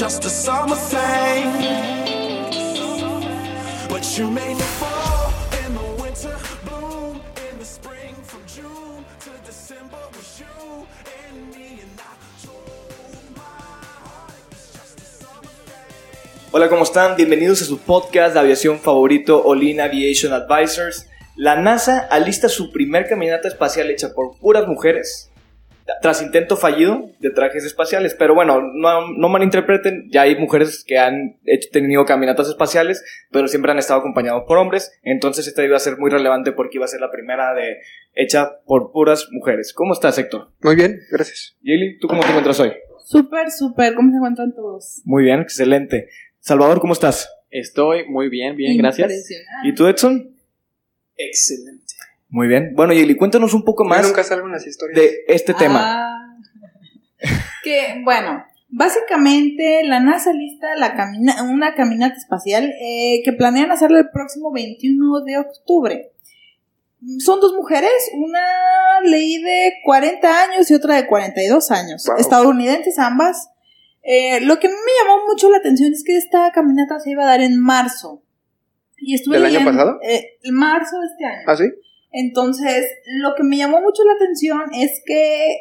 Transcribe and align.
Just 0.00 0.24
a 0.24 0.30
summer 0.30 0.76
thing. 0.76 1.44
But 3.90 4.02
you 4.16 4.30
made 4.30 4.56
me 4.56 4.68
fall 4.80 5.30
in 5.62 5.74
the 5.74 6.02
winter, 6.02 6.36
bloom 6.64 7.20
in 7.50 7.58
the 7.58 7.66
spring, 7.66 8.14
from 8.24 8.40
June 8.46 9.04
to 9.24 9.30
December 9.44 9.98
was 10.16 10.40
you 10.40 10.86
and 11.28 11.54
me, 11.54 11.82
and 11.82 12.00
I 12.00 12.16
told 12.46 13.36
my 13.36 13.42
heart 13.42 14.32
it 14.40 14.48
was 14.48 14.72
just 14.72 15.00
a 15.00 15.04
summer 15.04 15.52
thing. 15.68 16.48
Hola, 16.50 16.70
¿cómo 16.70 16.84
están? 16.84 17.16
Bienvenidos 17.16 17.60
a 17.60 17.66
su 17.66 17.76
podcast 17.76 18.32
de 18.32 18.40
aviación 18.40 18.78
favorito, 18.78 19.42
Olin 19.44 19.82
Aviation 19.82 20.32
Advisors. 20.32 21.10
La 21.36 21.56
NASA 21.56 22.08
alista 22.10 22.48
su 22.48 22.72
primer 22.72 23.06
caminata 23.06 23.48
espacial 23.48 23.90
hecha 23.90 24.14
por 24.14 24.34
puras 24.38 24.66
mujeres 24.66 25.30
tras 26.02 26.22
intento 26.22 26.56
fallido 26.56 27.10
de 27.20 27.30
trajes 27.30 27.64
espaciales. 27.64 28.14
Pero 28.18 28.34
bueno, 28.34 28.60
no, 28.74 29.12
no 29.16 29.28
malinterpreten, 29.28 30.08
ya 30.10 30.22
hay 30.22 30.36
mujeres 30.36 30.84
que 30.86 30.98
han 30.98 31.38
hecho- 31.44 31.68
tenido 31.72 32.04
caminatas 32.04 32.48
espaciales, 32.48 33.02
pero 33.30 33.48
siempre 33.48 33.72
han 33.72 33.78
estado 33.78 34.00
acompañados 34.00 34.44
por 34.46 34.58
hombres. 34.58 34.92
Entonces 35.02 35.46
esta 35.46 35.64
iba 35.64 35.76
a 35.76 35.80
ser 35.80 35.98
muy 35.98 36.10
relevante 36.10 36.52
porque 36.52 36.78
iba 36.78 36.84
a 36.84 36.88
ser 36.88 37.00
la 37.00 37.10
primera 37.10 37.54
de 37.54 37.78
hecha 38.14 38.60
por 38.66 38.92
puras 38.92 39.28
mujeres. 39.30 39.72
¿Cómo 39.72 39.92
estás, 39.94 40.18
Héctor? 40.18 40.52
Muy 40.62 40.76
bien, 40.76 40.98
gracias. 41.10 41.56
Yeli, 41.62 41.98
¿tú 41.98 42.08
cómo 42.08 42.22
te 42.22 42.28
encuentras 42.28 42.58
hoy? 42.60 42.72
Súper, 43.04 43.50
súper. 43.50 43.94
¿Cómo 43.94 44.10
se 44.10 44.16
encuentran 44.16 44.54
todos? 44.54 45.00
Muy 45.04 45.24
bien, 45.24 45.40
excelente. 45.40 46.08
Salvador, 46.38 46.80
¿cómo 46.80 46.92
estás? 46.92 47.28
Estoy 47.50 48.08
muy 48.08 48.28
bien, 48.28 48.54
bien, 48.56 48.76
gracias. 48.78 49.28
¿Y 49.64 49.74
tú, 49.74 49.86
Edson? 49.88 50.36
Excelente. 51.16 51.89
Muy 52.30 52.46
bien. 52.48 52.72
Bueno, 52.74 52.92
Yeli, 52.92 53.16
cuéntanos 53.16 53.54
un 53.54 53.64
poco 53.64 53.84
más 53.84 54.06
salgo 54.24 54.46
en 54.46 54.52
las 54.52 54.66
historias. 54.66 54.98
de 54.98 55.24
este 55.28 55.52
tema. 55.54 55.80
Ah. 55.82 56.36
que, 57.62 58.00
bueno, 58.04 58.44
básicamente 58.68 59.82
la 59.84 60.00
NASA 60.00 60.32
lista 60.32 60.74
la 60.76 60.94
camina 60.94 61.42
una 61.42 61.74
caminata 61.74 62.16
espacial 62.16 62.72
eh, 62.80 63.20
que 63.24 63.32
planean 63.32 63.70
hacerlo 63.72 63.98
el 63.98 64.10
próximo 64.10 64.52
21 64.52 65.20
de 65.24 65.38
octubre. 65.38 66.12
Son 67.18 67.40
dos 67.40 67.54
mujeres, 67.54 67.90
una 68.14 69.00
leí 69.04 69.42
de 69.42 69.72
40 69.84 70.44
años 70.44 70.70
y 70.70 70.74
otra 70.74 70.96
de 70.96 71.06
42 71.06 71.70
años, 71.70 72.04
Wow. 72.06 72.16
estadounidenses 72.18 72.98
ambas. 72.98 73.48
Eh, 74.02 74.40
lo 74.42 74.58
que 74.58 74.68
me 74.68 74.74
llamó 74.74 75.26
mucho 75.26 75.50
la 75.50 75.58
atención 75.58 75.92
es 75.92 76.04
que 76.04 76.16
esta 76.16 76.50
caminata 76.52 77.00
se 77.00 77.10
iba 77.10 77.24
a 77.24 77.26
dar 77.26 77.40
en 77.40 77.58
marzo. 77.60 78.22
Y 78.98 79.14
estuve 79.14 79.36
¿Del 79.36 79.46
año 79.46 79.58
leyendo- 79.60 79.72
pasado? 79.72 79.98
eh, 80.02 80.38
en 80.42 80.54
marzo 80.54 81.00
de 81.00 81.06
este 81.06 81.24
año. 81.24 81.42
¿Ah, 81.46 81.56
sí? 81.56 81.64
Entonces, 82.12 82.86
lo 83.06 83.34
que 83.34 83.42
me 83.42 83.56
llamó 83.56 83.80
mucho 83.80 84.02
la 84.04 84.14
atención 84.14 84.62
es 84.74 85.00
que, 85.06 85.58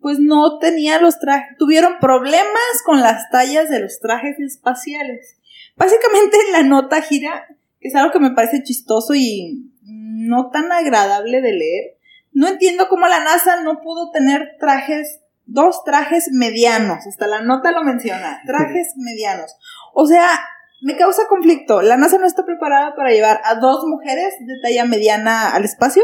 pues 0.00 0.18
no 0.18 0.58
tenía 0.58 1.00
los 1.00 1.18
trajes, 1.18 1.56
tuvieron 1.58 1.98
problemas 2.00 2.82
con 2.84 3.00
las 3.00 3.30
tallas 3.30 3.70
de 3.70 3.80
los 3.80 3.98
trajes 4.00 4.38
espaciales. 4.38 5.36
Básicamente 5.76 6.36
la 6.52 6.62
nota 6.62 7.00
gira, 7.02 7.46
que 7.80 7.88
es 7.88 7.94
algo 7.94 8.12
que 8.12 8.20
me 8.20 8.32
parece 8.32 8.62
chistoso 8.62 9.14
y 9.14 9.70
no 9.82 10.50
tan 10.50 10.70
agradable 10.72 11.40
de 11.40 11.52
leer. 11.52 11.96
No 12.32 12.48
entiendo 12.48 12.88
cómo 12.88 13.06
la 13.06 13.24
NASA 13.24 13.62
no 13.62 13.80
pudo 13.80 14.10
tener 14.10 14.56
trajes, 14.60 15.20
dos 15.46 15.84
trajes 15.84 16.28
medianos, 16.32 17.06
hasta 17.06 17.26
la 17.26 17.40
nota 17.40 17.72
lo 17.72 17.82
menciona, 17.82 18.42
trajes 18.46 18.92
medianos. 18.96 19.56
O 19.94 20.06
sea, 20.06 20.38
me 20.82 20.96
causa 20.96 21.22
conflicto. 21.28 21.82
La 21.82 21.96
NASA 21.96 22.18
no 22.18 22.26
está 22.26 22.44
preparada 22.44 22.94
para 22.94 23.10
llevar 23.10 23.40
a 23.44 23.56
dos 23.56 23.84
mujeres 23.86 24.34
de 24.40 24.54
talla 24.62 24.84
mediana 24.84 25.50
al 25.54 25.64
espacio. 25.64 26.02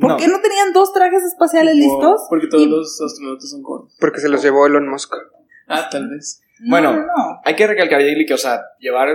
¿Por 0.00 0.10
No. 0.10 0.16
qué 0.16 0.28
no 0.28 0.40
tenían 0.40 0.72
dos 0.72 0.92
trajes 0.92 1.22
espaciales 1.24 1.74
listos? 1.74 2.26
Porque 2.28 2.46
todos 2.46 2.62
Y- 2.64 2.68
los 2.70 3.00
astronautas 3.00 3.50
son 3.50 3.62
cortos. 3.62 3.96
Porque 4.00 4.20
se 4.20 4.28
los 4.28 4.42
llevó 4.42 4.66
Elon 4.66 4.88
Musk. 4.88 5.12
Ah, 5.68 5.88
tal 5.90 6.08
vez. 6.08 6.42
No, 6.60 6.70
Bueno. 6.70 6.92
no, 6.92 6.98
no. 7.00 7.40
Hay 7.44 7.56
que 7.56 7.66
recalcar, 7.66 8.00
Yeli, 8.00 8.26
que, 8.26 8.34
o 8.34 8.38
sea, 8.38 8.60
llevar 8.78 9.08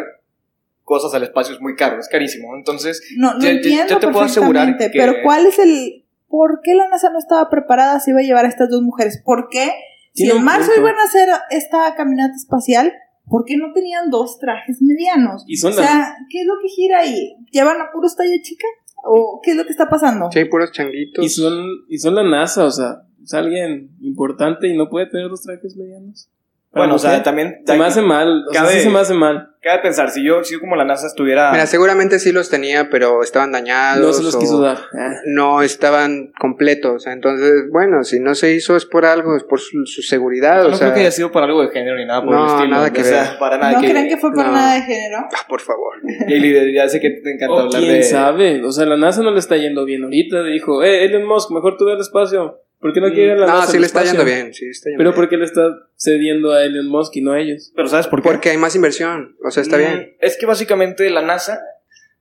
cosas 0.83 1.13
al 1.13 1.23
espacio 1.23 1.55
es 1.55 1.61
muy 1.61 1.75
caro, 1.75 1.99
es 1.99 2.07
carísimo. 2.09 2.55
Entonces, 2.55 3.01
No, 3.17 3.39
Yo- 3.39 3.49
entiendo 3.49 3.87
yo 3.93 3.99
te 3.99 4.07
puedo 4.09 4.25
asegurar 4.25 4.65
perfectamente, 4.67 4.91
que- 4.91 4.99
pero 4.99 5.23
¿cuál 5.23 5.45
es 5.47 5.59
el... 5.59 6.05
¿Por 6.27 6.59
qué 6.63 6.73
la 6.75 6.87
NASA 6.89 7.09
no 7.11 7.19
estaba 7.19 7.49
preparada 7.49 7.99
si 7.99 8.11
iba 8.11 8.19
a 8.19 8.23
llevar 8.23 8.45
a 8.45 8.49
estas 8.49 8.69
dos 8.69 8.81
mujeres? 8.81 9.21
¿Por 9.23 9.47
qué? 9.49 9.71
Si 10.13 10.29
en 10.29 10.43
marzo 10.43 10.67
punto. 10.67 10.81
iban 10.81 10.95
a 10.99 11.03
hacer 11.03 11.29
esta 11.49 11.93
caminata 11.95 12.33
espacial, 12.35 12.93
¿por 13.27 13.45
qué 13.45 13.57
no 13.57 13.71
tenían 13.73 14.09
dos 14.09 14.39
trajes 14.39 14.81
medianos? 14.81 15.43
Y 15.47 15.57
son 15.57 15.73
o 15.73 15.75
sea, 15.75 16.15
¿qué 16.29 16.41
es 16.41 16.45
lo 16.45 16.55
que 16.61 16.69
gira 16.69 16.99
ahí? 16.99 17.35
¿Llevan 17.51 17.81
a 17.81 17.91
puros 17.91 18.15
talla 18.15 18.41
chica? 18.41 18.67
¿O 19.03 19.39
qué 19.43 19.51
es 19.51 19.57
lo 19.57 19.65
que 19.65 19.71
está 19.71 19.87
pasando? 19.89 20.29
Sí, 20.31 20.39
hay 20.39 20.45
puros 20.45 20.71
changuitos. 20.71 21.23
Y 21.23 21.29
son, 21.29 21.65
y 21.87 21.97
son 21.97 22.15
la 22.15 22.23
NASA, 22.23 22.65
o 22.65 22.71
sea, 22.71 23.03
es 23.23 23.33
alguien 23.33 23.91
importante 24.01 24.67
y 24.67 24.77
no 24.77 24.89
puede 24.89 25.07
tener 25.07 25.27
los 25.27 25.41
trajes 25.41 25.75
medianos. 25.75 26.29
Para 26.71 26.85
bueno, 26.85 26.95
o 26.95 26.99
sea, 26.99 27.23
también 27.23 27.61
Se 27.65 27.77
me 27.77 27.85
hace 27.85 28.01
mal, 28.01 28.43
o 28.49 28.53
sea, 28.53 28.65
sí 28.67 28.79
se 28.81 28.89
me 28.89 28.99
hace 28.99 29.13
mal. 29.13 29.54
Cabe 29.65 29.81
pensar, 29.81 30.11
si 30.11 30.23
yo, 30.23 30.43
si 30.43 30.53
yo 30.53 30.59
como 30.59 30.75
la 30.75 30.85
NASA 30.85 31.07
estuviera... 31.07 31.51
Mira, 31.51 31.65
seguramente 31.65 32.19
sí 32.19 32.31
los 32.31 32.49
tenía, 32.49 32.89
pero 32.89 33.23
estaban 33.23 33.51
dañados. 33.51 34.05
No 34.05 34.13
se 34.13 34.23
los 34.23 34.35
o 34.35 34.39
quiso 34.39 34.61
dar. 34.61 34.77
Ah. 34.93 35.15
No 35.25 35.61
estaban 35.63 36.31
completos. 36.39 37.07
Entonces, 37.07 37.69
bueno, 37.71 38.03
si 38.03 38.19
no 38.19 38.35
se 38.35 38.53
hizo 38.53 38.75
es 38.75 38.85
por 38.85 39.05
algo, 39.05 39.35
es 39.35 39.43
por 39.43 39.59
su, 39.59 39.85
su 39.85 40.03
seguridad. 40.03 40.63
no 40.63 40.69
o 40.69 40.71
sea, 40.75 40.79
creo 40.87 40.93
que 40.93 40.99
haya 41.01 41.11
sido 41.11 41.31
por 41.31 41.43
algo 41.43 41.61
de 41.63 41.69
género 41.69 41.97
ni 41.97 42.05
nada 42.05 42.23
por 42.23 42.31
No, 42.33 42.45
el 42.45 42.51
estilo. 42.53 42.69
nada 42.75 42.93
que 42.93 43.01
o 43.01 43.03
sea, 43.03 43.37
para 43.39 43.57
nada 43.57 43.73
¿No 43.73 43.81
que... 43.81 43.89
creen 43.89 44.07
que 44.07 44.17
fue 44.17 44.31
por 44.31 44.45
no. 44.45 44.51
nada 44.51 44.75
de 44.75 44.81
género? 44.83 45.17
ah, 45.19 45.45
por 45.49 45.61
favor. 45.61 45.93
Yeli, 46.27 46.73
ya 46.73 46.87
sé 46.87 46.99
que 46.99 47.09
te 47.09 47.31
encanta 47.33 47.53
O 47.55 47.59
hablar 47.61 47.81
quién 47.81 47.93
de... 47.93 48.03
sabe, 48.03 48.63
o 48.63 48.71
sea, 48.71 48.85
la 48.85 48.97
NASA 48.97 49.23
no 49.23 49.31
le 49.31 49.39
está 49.39 49.57
yendo 49.57 49.83
bien 49.83 50.03
ahorita. 50.03 50.43
Dijo, 50.43 50.83
eh, 50.83 51.05
Elon 51.05 51.25
Musk, 51.25 51.49
mejor 51.51 51.75
tú 51.77 51.85
ve 51.85 51.93
al 51.93 51.99
espacio. 52.01 52.61
¿Por 52.79 52.93
qué 52.93 53.01
no 53.01 53.07
quiere 53.07 53.23
ir 53.23 53.31
a 53.31 53.35
la 53.37 53.47
No, 53.47 53.53
NASA 53.59 53.71
sí 53.71 53.79
le 53.79 53.85
está 53.87 54.03
espacio? 54.03 54.19
yendo 54.19 54.25
bien. 54.35 54.53
Sí, 54.53 54.65
está 54.69 54.89
yendo 54.89 54.97
Pero 54.99 55.09
bien. 55.11 55.15
¿por 55.21 55.29
qué 55.29 55.37
le 55.37 55.45
está 55.45 55.61
cediendo 55.95 56.51
a 56.53 56.63
Elon 56.63 56.87
Musk 56.87 57.15
y 57.15 57.21
no 57.21 57.31
a 57.31 57.39
ellos? 57.39 57.71
Pero 57.75 57.87
¿sabes 57.87 58.07
por 58.07 58.21
qué? 58.21 58.29
Porque 58.29 58.49
hay 58.51 58.57
más 58.57 58.75
inversión. 58.75 59.35
O 59.43 59.49
sea, 59.49 59.63
está 59.63 59.77
Mm, 59.77 59.79
bien. 59.79 60.15
Es 60.19 60.37
que 60.37 60.45
básicamente 60.45 61.09
la 61.09 61.21
NASA, 61.21 61.59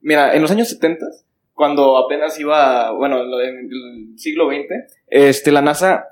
mira, 0.00 0.34
en 0.34 0.40
los 0.42 0.50
años 0.50 0.68
70, 0.68 1.04
cuando 1.52 1.98
apenas 1.98 2.38
iba, 2.40 2.90
bueno, 2.92 3.20
en 3.42 3.68
el 3.70 4.18
siglo 4.18 4.48
XX, 4.48 4.86
este, 5.08 5.52
la 5.52 5.60
NASA, 5.62 6.04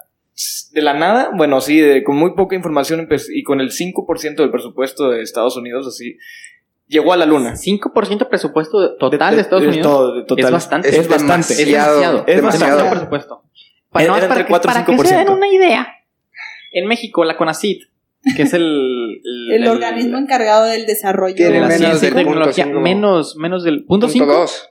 de 0.73 0.83
la 0.83 0.95
nada, 0.95 1.31
bueno, 1.35 1.61
sí, 1.61 1.81
de- 1.81 2.03
con 2.05 2.17
muy 2.17 2.35
poca 2.35 2.55
información 2.57 3.07
empe- 3.07 3.25
y 3.33 3.43
con 3.43 3.61
el 3.61 3.71
5% 3.71 4.43
del 4.43 4.51
presupuesto 4.51 5.11
de 5.11 5.23
Estados 5.23 5.57
Unidos, 5.57 5.87
así, 5.87 6.17
llegó 6.87 7.13
a 7.13 7.17
la 7.17 7.27
Luna. 7.27 7.57
5% 7.57 8.29
presupuesto 8.29 8.81
de- 8.81 8.97
total 8.99 9.35
de, 9.35 9.41
Estados 9.43 9.63
de 9.63 9.69
Unidos. 9.69 9.87
todo, 9.87 10.15
de 10.17 10.25
total. 10.25 10.45
Es 10.47 10.51
bastante. 10.51 10.89
Es 10.89 11.09
bastante. 11.09 11.53
Es 11.55 11.59
demasiado. 11.67 12.25
Es 12.27 12.37
demasiado 12.37 12.67
demasiado. 12.77 12.91
presupuesto. 12.91 13.43
Para, 13.93 14.05
Era 14.05 14.13
no, 14.13 14.17
entre 14.17 14.29
para, 14.29 14.45
que, 14.45 14.49
4 14.51 14.71
y 14.71 14.75
para 14.75 14.85
que 14.87 14.97
se 14.97 15.15
5%. 15.15 15.19
den 15.19 15.29
una 15.29 15.49
idea, 15.49 15.87
en 16.73 16.87
México, 16.87 17.25
la 17.25 17.37
CONACIT, 17.37 17.83
que 18.37 18.43
es 18.43 18.53
el... 18.55 19.21
El 19.53 19.69
organismo 19.69 20.19
encargado 20.19 20.65
del 20.65 20.87
desarrollo 20.87 21.35
de 21.37 21.61
la 21.61 21.67
menos 21.69 21.77
ciencia 21.77 22.09
y 22.09 22.11
del 22.11 22.25
tecnología, 22.25 22.65
punto 22.65 22.79
cinco. 22.79 22.81
menos, 22.81 23.37
menos 23.37 23.65
del... 23.65 23.85
¿Punto 23.85 24.07
Punto 24.07 24.09
5? 24.09 24.27
dos. 24.27 24.69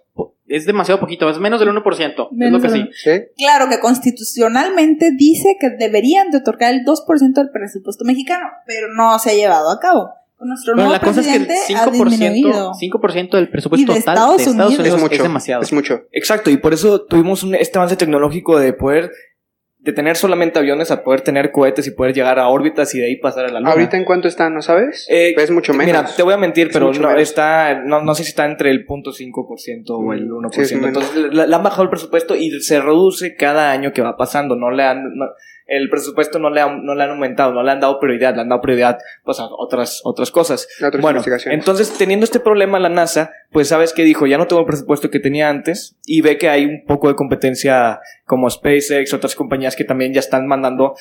Es 0.48 0.66
demasiado 0.66 1.00
poquito, 1.00 1.30
es 1.30 1.40
menos 1.40 1.62
del 1.62 1.70
1%. 1.70 1.84
es 1.86 2.32
Menos 2.32 2.62
lo 2.62 2.68
que 2.68 2.76
sí. 2.76 2.90
¿Sí? 2.94 3.12
Claro 3.38 3.70
que 3.70 3.80
constitucionalmente 3.80 5.12
dice 5.16 5.56
que 5.58 5.70
deberían 5.70 6.30
de 6.30 6.40
otorgar 6.40 6.74
el 6.74 6.82
2% 6.84 7.34
del 7.36 7.52
presupuesto 7.52 8.04
mexicano, 8.04 8.48
pero 8.66 8.88
no 8.94 9.18
se 9.20 9.30
ha 9.30 9.34
llevado 9.34 9.72
a 9.72 9.80
cabo. 9.80 10.10
Con 10.42 10.50
nuestro 10.50 10.74
Pero 10.74 10.88
nuevo 10.88 10.94
la 10.94 11.00
cosa 11.00 11.22
es 11.22 11.28
que 11.28 11.36
el 11.36 11.46
presidente 11.46 11.76
ha 11.76 11.92
disminuido. 11.92 12.72
5%, 12.72 13.00
5% 13.00 13.30
del 13.38 13.50
presupuesto 13.52 13.94
de 13.94 14.00
total 14.00 14.16
Estados 14.16 14.38
de 14.38 14.44
Estados 14.44 14.74
Unidos. 14.80 14.96
Unidos 14.96 15.12
Es 15.12 15.22
demasiado. 15.22 15.62
Es 15.62 15.72
mucho. 15.72 16.02
Exacto, 16.12 16.50
y 16.50 16.58
por 16.58 16.74
eso 16.74 17.02
tuvimos 17.06 17.44
un, 17.44 17.54
este 17.54 17.78
avance 17.78 17.96
tecnológico 17.96 18.58
de 18.60 18.74
poder, 18.74 19.12
de 19.78 19.94
tener 19.94 20.16
solamente 20.18 20.58
aviones 20.58 20.90
a 20.90 21.04
poder 21.04 21.22
tener 21.22 21.52
cohetes 21.52 21.86
y 21.86 21.92
poder 21.92 22.16
llegar 22.16 22.40
a 22.40 22.48
órbitas 22.48 22.94
y 22.96 23.00
de 23.00 23.06
ahí 23.06 23.18
pasar 23.18 23.46
a 23.46 23.50
la 23.50 23.60
Luna. 23.60 23.72
¿Ahorita 23.74 23.98
en 23.98 24.04
cuánto 24.04 24.28
está? 24.28 24.50
¿No 24.50 24.64
sabes? 24.64 25.06
Eh, 25.12 25.36
es 25.38 25.52
mucho 25.52 25.74
menos. 25.74 25.86
Mira, 25.86 26.06
te 26.16 26.24
voy 26.24 26.34
a 26.34 26.38
mentir, 26.38 26.68
Es 26.70 26.74
pero 26.74 26.92
no, 26.92 27.00
menos. 27.10 27.22
está, 27.22 27.76
no, 27.84 28.02
no 28.02 28.16
sé 28.16 28.24
si 28.24 28.30
está 28.30 28.46
entre 28.48 28.72
el 28.72 28.88
0.5% 28.88 29.84
o 29.90 30.14
el 30.14 30.28
1%. 30.28 30.52
Sí, 30.54 30.62
es 30.62 30.74
menos. 30.74 30.88
Entonces, 30.88 31.34
le, 31.36 31.46
le 31.48 31.56
han 31.56 31.62
bajado 31.62 31.84
el 31.84 31.90
presupuesto 31.90 32.36
y 32.36 32.50
se 32.62 32.82
reduce 32.82 33.36
cada 33.36 33.72
año 33.72 33.94
que 33.94 34.02
va 34.02 34.18
pasando. 34.18 34.56
No 34.56 34.72
le 34.72 34.84
han, 34.86 35.04
no- 35.16 35.28
el 35.68 35.90
presupuesto 35.90 36.40
no 36.40 36.50
le, 36.50 36.62
han, 36.62 36.84
no 36.84 36.96
le 36.96 37.04
han 37.04 37.12
aumentado, 37.12 37.54
no 37.54 37.64
le 37.64 37.72
han 37.72 37.80
dado 37.80 38.00
prioridad, 38.00 38.36
le 38.36 38.42
han 38.42 38.50
dado 38.50 38.62
prioridad 38.62 38.98
pues, 39.24 39.40
a 39.40 39.46
otras, 39.46 40.02
otras 40.04 40.32
cosas. 40.32 40.68
Otras 40.86 41.02
bueno, 41.02 41.22
entonces 41.46 41.98
teniendo 41.98 42.26
este 42.26 42.40
problema 42.40 42.80
la 42.80 42.90
NASA, 42.90 43.32
pues 43.52 43.70
sabes 43.70 43.94
que 43.94 44.04
dijo, 44.04 44.28
ya 44.28 44.38
no 44.38 44.48
tengo 44.48 44.62
el 44.62 44.68
presupuesto 44.68 45.10
que 45.10 45.20
tenía 45.20 45.50
antes 45.50 45.98
y 46.06 46.22
ve 46.22 46.38
que 46.38 46.50
hay 46.50 46.66
un 46.66 46.86
poco 46.86 47.08
de 47.08 47.16
competencia 47.16 48.00
como 48.26 48.50
SpaceX, 48.50 49.14
otras 49.14 49.36
compañías 49.36 49.76
que 49.76 49.84
también 49.84 50.14
ya 50.14 50.20
están 50.20 50.48
mandando, 50.48 50.96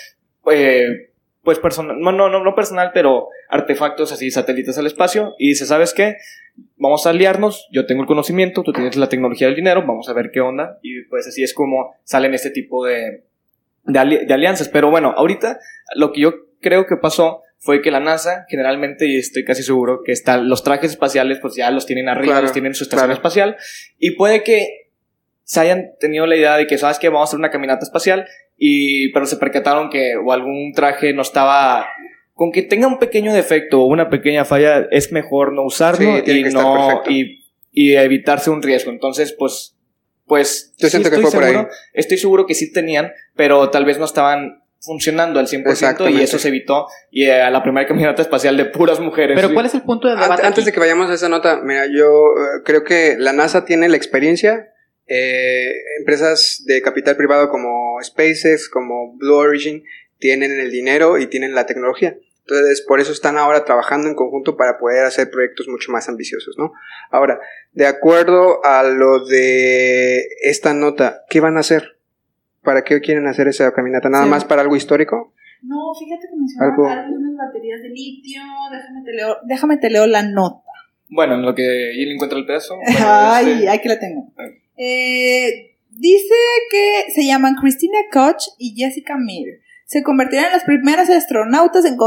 eh, 0.53 1.11
pues 1.43 1.59
personal, 1.59 1.99
no, 1.99 2.12
no, 2.12 2.29
no, 2.29 2.45
no 2.45 2.55
personal, 2.55 2.91
pero 2.93 3.29
artefactos 3.49 4.12
así, 4.12 4.31
satélites 4.31 4.79
al 4.79 4.87
espacio 4.87 5.35
y 5.39 5.49
dice, 5.49 5.67
¿sabes 5.67 5.95
qué? 5.95 6.17
Vamos 6.77 7.07
a 7.07 7.11
aliarnos, 7.11 7.67
yo 7.73 7.87
tengo 7.87 8.03
el 8.03 8.07
conocimiento, 8.07 8.62
tú 8.62 8.73
tienes 8.73 8.97
la 8.97 9.09
tecnología 9.09 9.47
del 9.47 9.57
dinero, 9.57 9.81
vamos 9.87 10.09
a 10.09 10.12
ver 10.12 10.31
qué 10.33 10.41
onda 10.41 10.79
y 10.83 11.03
pues 11.05 11.27
así 11.27 11.43
es 11.43 11.55
como 11.55 11.95
salen 12.05 12.35
este 12.35 12.51
tipo 12.51 12.85
de, 12.85 13.25
de, 13.85 13.99
ali- 13.99 14.27
de 14.27 14.35
alianzas. 14.35 14.69
Pero 14.69 14.91
bueno, 14.91 15.12
ahorita 15.17 15.59
lo 15.97 16.12
que 16.12 16.21
yo 16.23 16.32
creo 16.61 16.87
que 16.87 16.97
pasó 16.97 17.43
fue 17.59 17.82
que 17.82 17.91
la 17.91 18.00
NASA 18.00 18.47
generalmente, 18.49 19.06
y 19.06 19.19
estoy 19.19 19.44
casi 19.44 19.62
seguro, 19.62 20.00
que 20.05 20.12
están 20.12 20.49
los 20.49 20.65
trajes 20.65 20.93
espaciales, 20.93 21.38
pues 21.41 21.55
ya 21.56 21.71
los 21.71 21.85
tienen 21.87 22.09
arriba, 22.09 22.32
Claro, 22.32 22.43
los 22.44 22.53
tienen 22.53 22.71
en 22.71 22.75
su 22.75 22.85
estación 22.85 23.06
claro. 23.09 23.12
espacial, 23.19 23.56
y 23.99 24.12
puede 24.12 24.43
que 24.43 24.88
se 25.44 25.61
hayan 25.61 25.91
tenido 25.99 26.27
la 26.27 26.37
idea 26.37 26.56
de 26.56 26.67
que, 26.67 26.79
¿sabes 26.79 26.99
qué? 26.99 27.09
Vamos 27.09 27.23
a 27.23 27.25
hacer 27.31 27.38
una 27.38 27.50
caminata 27.50 27.85
espacial, 27.85 28.27
y, 28.56 29.12
pero 29.12 29.27
se 29.27 29.37
percataron 29.37 29.91
que 29.91 30.17
o 30.17 30.33
algún 30.33 30.73
traje 30.75 31.12
no 31.12 31.23
estaba... 31.23 31.87
Con 32.35 32.53
que 32.53 32.62
tenga 32.62 32.87
un 32.87 32.99
pequeño 32.99 33.35
defecto 33.35 33.83
o 33.83 33.85
una 33.87 34.09
pequeña 34.09 34.47
falla, 34.47 34.87
es 34.91 35.12
mejor 35.12 35.53
no 35.53 35.62
usarlo 35.62 35.99
Sí, 36.17 36.23
y 36.25 36.43
que 36.44 36.50
no 36.50 37.03
y, 37.06 37.44
y 37.73 37.94
evitarse 37.97 38.49
un 38.49 38.62
riesgo. 38.62 38.91
Entonces, 38.91 39.35
pues, 39.38 39.76
pues 40.31 40.73
Yo 40.79 40.88
siento 40.88 41.11
que 41.11 41.17
estoy 41.17 41.31
fue 41.31 41.38
por 41.41 41.44
ahí. 41.44 41.50
seguro, 41.55 41.71
estoy 41.93 42.17
seguro 42.19 42.47
que 42.47 42.55
sí 42.55 42.73
tenían, 42.73 43.12
pero 43.35 43.69
tal 43.71 43.85
vez 43.85 43.99
no 43.99 44.05
estaban 44.05 44.62
funcionando 44.81 45.41
al 45.41 45.49
100% 45.49 46.09
y 46.11 46.23
eso 46.23 46.38
se 46.38 46.49
evitó 46.49 46.87
y 47.11 47.25
eh, 47.25 47.43
a 47.43 47.50
la 47.50 47.62
primera 47.65 47.87
caminata 47.87 48.23
espacial 48.23 48.56
de 48.56 48.65
puras 48.67 49.00
mujeres. 49.00 49.35
Pero 49.35 49.49
Sí. 49.49 49.55
¿cuál 49.55 49.67
es 49.67 49.75
el 49.75 49.82
punto 49.82 50.06
de 50.09 50.15
debate? 50.15 50.47
Antes 50.47 50.65
de 50.65 50.73
que 50.73 50.79
vayamos 50.79 51.11
a 51.11 51.15
esa 51.15 51.29
nota, 51.29 51.61
mira, 51.62 51.87
yo 51.87 52.06
eh, 52.06 52.62
creo 52.65 52.85
que 52.85 53.17
la 53.19 53.32
NASA 53.32 53.65
tiene 53.65 53.88
la 53.88 53.97
experiencia, 53.97 54.69
eh, 55.09 55.73
empresas 55.99 56.62
de 56.65 56.81
capital 56.81 57.17
privado 57.17 57.49
como 57.50 57.99
SpaceX, 58.03 58.69
como 58.69 59.17
Blue 59.17 59.35
Origin, 59.35 59.83
tienen 60.19 60.53
el 60.61 60.71
dinero 60.71 61.19
y 61.19 61.26
tienen 61.26 61.55
la 61.56 61.67
tecnología. 61.67 62.17
Entonces, 62.50 62.85
por 62.87 63.00
eso 63.00 63.12
están 63.12 63.38
ahora 63.38 63.64
trabajando 63.64 64.08
en 64.08 64.14
conjunto 64.14 64.56
para 64.56 64.79
poder 64.79 65.05
hacer 65.05 65.31
proyectos 65.31 65.69
mucho 65.69 65.93
más 65.93 66.08
ambiciosos, 66.08 66.56
¿no? 66.58 66.73
Ahora, 67.11 67.38
de 67.73 67.87
acuerdo 67.87 68.64
a 68.64 68.82
lo 68.82 69.25
de 69.25 70.26
esta 70.43 70.75
nota, 70.75 71.23
¿qué 71.31 71.41
van 71.41 71.56
a 71.56 71.61
hacer? 71.61 71.99
¿Para 72.62 72.82
qué 72.82 73.00
quieren 73.00 73.26
hacer 73.29 73.49
esa 73.49 73.73
caminata? 73.73 74.08
¿Nada 74.08 74.25
Sí. 74.25 74.31
más 74.31 74.44
para 74.44 74.62
algo 74.62 74.76
histórico? 74.76 75.32
No, 75.62 75.76
fíjate 75.99 76.26
que 76.29 76.37
mencionaron 76.37 77.12
unas 77.14 77.37
baterías 77.47 77.82
de 77.82 77.88
litio. 77.91 78.41
Déjame 78.73 79.02
te 79.05 79.12
leo, 79.12 79.37
déjame 79.47 79.76
te 79.76 79.91
leo 79.91 80.06
la 80.06 80.23
nota. 80.23 80.64
Bueno, 81.08 81.35
en 81.35 81.43
lo 81.43 81.55
que 81.55 81.91
él 81.93 82.12
encuentra 82.12 82.38
el 82.38 82.47
pedazo. 82.47 82.76
bueno, 82.82 82.99
Ay, 83.00 83.50
este, 83.52 83.69
aquí 83.69 83.88
la 83.88 83.99
tengo. 83.99 84.32
Eh, 84.76 85.76
dice 85.91 86.35
que 86.70 87.12
se 87.14 87.26
llaman 87.26 87.55
Christina 87.61 87.99
Koch 88.12 88.43
y 88.58 88.75
Jessica 88.76 89.17
Meir. 89.19 89.61
Se 89.90 90.04
convertirán 90.04 90.44
en 90.46 90.52
las 90.52 90.62
primeras 90.62 91.10
astronautas 91.10 91.84
en, 91.84 91.98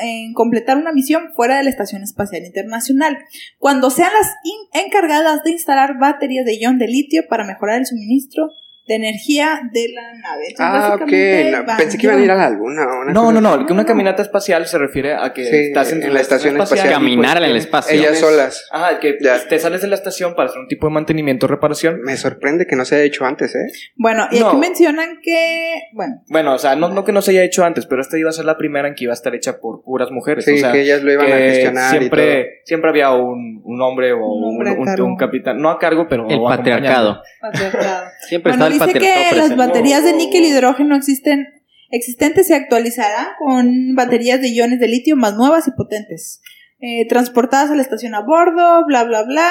en 0.00 0.32
completar 0.32 0.78
una 0.78 0.90
misión 0.90 1.34
fuera 1.34 1.58
de 1.58 1.64
la 1.64 1.68
Estación 1.68 2.02
Espacial 2.02 2.46
Internacional, 2.46 3.18
cuando 3.58 3.90
sean 3.90 4.10
las 4.10 4.32
encargadas 4.72 5.44
de 5.44 5.50
instalar 5.50 5.98
baterías 5.98 6.46
de 6.46 6.58
ion 6.58 6.78
de 6.78 6.88
litio 6.88 7.24
para 7.28 7.44
mejorar 7.44 7.80
el 7.80 7.84
suministro 7.84 8.52
de 8.90 8.96
energía 8.96 9.60
de 9.72 9.86
la 9.94 10.02
nave. 10.20 10.48
Entonces, 10.48 10.58
Ah, 10.60 10.94
ok. 10.96 11.66
No, 11.68 11.76
pensé 11.76 11.96
que 11.96 12.06
iban 12.08 12.18
a 12.18 12.24
ir 12.24 12.30
a 12.32 12.34
la 12.34 12.50
luna. 12.50 12.82
o 12.86 13.02
una 13.02 13.12
No, 13.12 13.30
no, 13.32 13.48
así. 13.50 13.58
no, 13.60 13.66
que 13.66 13.72
una 13.72 13.84
caminata 13.86 14.20
espacial 14.22 14.66
se 14.66 14.78
refiere 14.78 15.14
a 15.14 15.32
que 15.32 15.44
Sí, 15.44 15.56
estás 15.56 15.92
en 15.92 16.12
la 16.12 16.20
estación 16.20 16.60
espacial. 16.60 16.88
y, 16.88 16.90
Caminar 16.92 17.36
en 17.38 17.44
el 17.44 17.56
espacio. 17.56 17.96
Ellas 17.96 18.18
solas. 18.18 18.66
Ajá, 18.72 18.98
que 18.98 19.16
Ya. 19.20 19.38
te 19.48 19.58
sales 19.60 19.82
de 19.82 19.86
la 19.88 19.94
estación 19.94 20.34
para 20.34 20.48
hacer 20.48 20.60
un 20.60 20.66
tipo 20.66 20.88
de 20.88 20.92
mantenimiento, 20.92 21.46
reparación. 21.46 22.00
Me 22.02 22.16
sorprende 22.16 22.66
que 22.66 22.74
no 22.74 22.84
se 22.84 22.96
haya 22.96 23.04
hecho 23.04 23.24
antes, 23.24 23.54
¿eh? 23.54 23.68
Bueno, 23.94 24.26
y 24.32 24.40
No. 24.40 24.48
aquí 24.48 24.56
mencionan 24.56 25.18
que, 25.22 25.74
bueno, 25.92 26.22
Bueno, 26.28 26.54
o 26.54 26.58
sea, 26.58 26.74
no, 26.74 26.88
no 26.88 27.04
que 27.04 27.12
no 27.12 27.22
se 27.22 27.30
haya 27.30 27.44
hecho 27.44 27.64
antes, 27.64 27.86
pero 27.86 28.00
esta 28.02 28.18
iba 28.18 28.30
a 28.30 28.32
ser 28.32 28.44
la 28.44 28.58
primera 28.58 28.88
en 28.88 28.94
que 28.96 29.04
iba 29.04 29.12
a 29.12 29.14
estar 29.14 29.34
hecha 29.36 29.60
por 29.60 29.82
puras 29.84 30.10
mujeres. 30.10 30.44
Sí, 30.44 30.54
o 30.54 30.56
sea, 30.58 30.72
que 30.72 30.80
ellas 30.82 31.02
lo 31.02 31.12
iban 31.12 31.26
a 31.32 31.36
gestionar 31.36 31.94
y 31.94 31.98
siempre, 31.98 32.60
siempre 32.64 32.90
había 32.90 33.10
un, 33.12 33.60
un 33.64 33.82
hombre 33.82 34.12
o 34.12 34.26
Un 34.26 34.60
hombre 34.60 34.76
capitán, 35.18 35.60
no 35.60 35.70
a 35.70 35.78
cargo, 35.78 36.06
pero 36.08 36.28
El 36.28 36.40
patriarcado. 36.42 37.22
patriarcado. 37.40 38.06
Siempre 38.28 38.52
Bueno, 38.52 38.64
está 38.66 38.74
el 38.74 38.79
dice 38.86 38.98
que 38.98 39.36
las 39.36 39.56
baterías 39.56 40.04
de 40.04 40.12
níquel 40.12 40.44
y 40.44 40.48
hidrógeno 40.48 40.96
existen, 40.96 41.46
existentes 41.90 42.46
se 42.46 42.54
actualizarán 42.54 43.28
con 43.38 43.94
baterías 43.94 44.40
de 44.40 44.48
iones 44.50 44.80
de 44.80 44.88
litio 44.88 45.16
más 45.16 45.36
nuevas 45.36 45.66
y 45.68 45.72
potentes. 45.72 46.42
Eh, 46.80 47.06
transportadas 47.08 47.70
a 47.70 47.74
la 47.74 47.82
estación 47.82 48.14
a 48.14 48.20
bordo, 48.22 48.84
bla, 48.86 49.04
bla, 49.04 49.22
bla, 49.24 49.50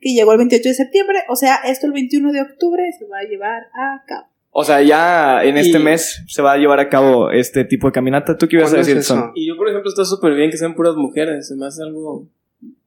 que 0.00 0.14
llegó 0.14 0.32
el 0.32 0.38
28 0.38 0.68
de 0.70 0.74
septiembre. 0.74 1.18
O 1.28 1.36
sea, 1.36 1.56
esto 1.64 1.86
el 1.86 1.92
21 1.92 2.32
de 2.32 2.40
octubre 2.40 2.82
se 2.98 3.06
va 3.06 3.18
a 3.18 3.28
llevar 3.28 3.62
a 3.74 4.02
cabo. 4.06 4.26
O 4.54 4.64
sea, 4.64 4.82
ya 4.82 5.42
en 5.44 5.56
este 5.56 5.78
Y- 5.78 5.82
mes 5.82 6.22
se 6.28 6.42
va 6.42 6.52
a 6.52 6.56
llevar 6.58 6.78
a 6.80 6.88
cabo 6.90 7.30
este 7.30 7.64
tipo 7.64 7.86
de 7.88 7.92
caminata. 7.92 8.36
¿Tú 8.36 8.48
qué 8.48 8.56
ibas 8.56 8.68
a 8.68 8.76
¿Cuándo 8.76 8.80
es 8.82 8.86
decir, 8.86 9.00
eso? 9.00 9.14
Son? 9.14 9.32
Y 9.34 9.46
yo, 9.48 9.56
por 9.56 9.68
ejemplo, 9.68 9.88
está 9.90 10.04
súper 10.04 10.34
bien 10.34 10.50
que 10.50 10.58
sean 10.58 10.74
puras 10.74 10.94
mujeres. 10.94 11.48
Se 11.48 11.56
me 11.56 11.66
hace 11.66 11.82
algo 11.82 12.26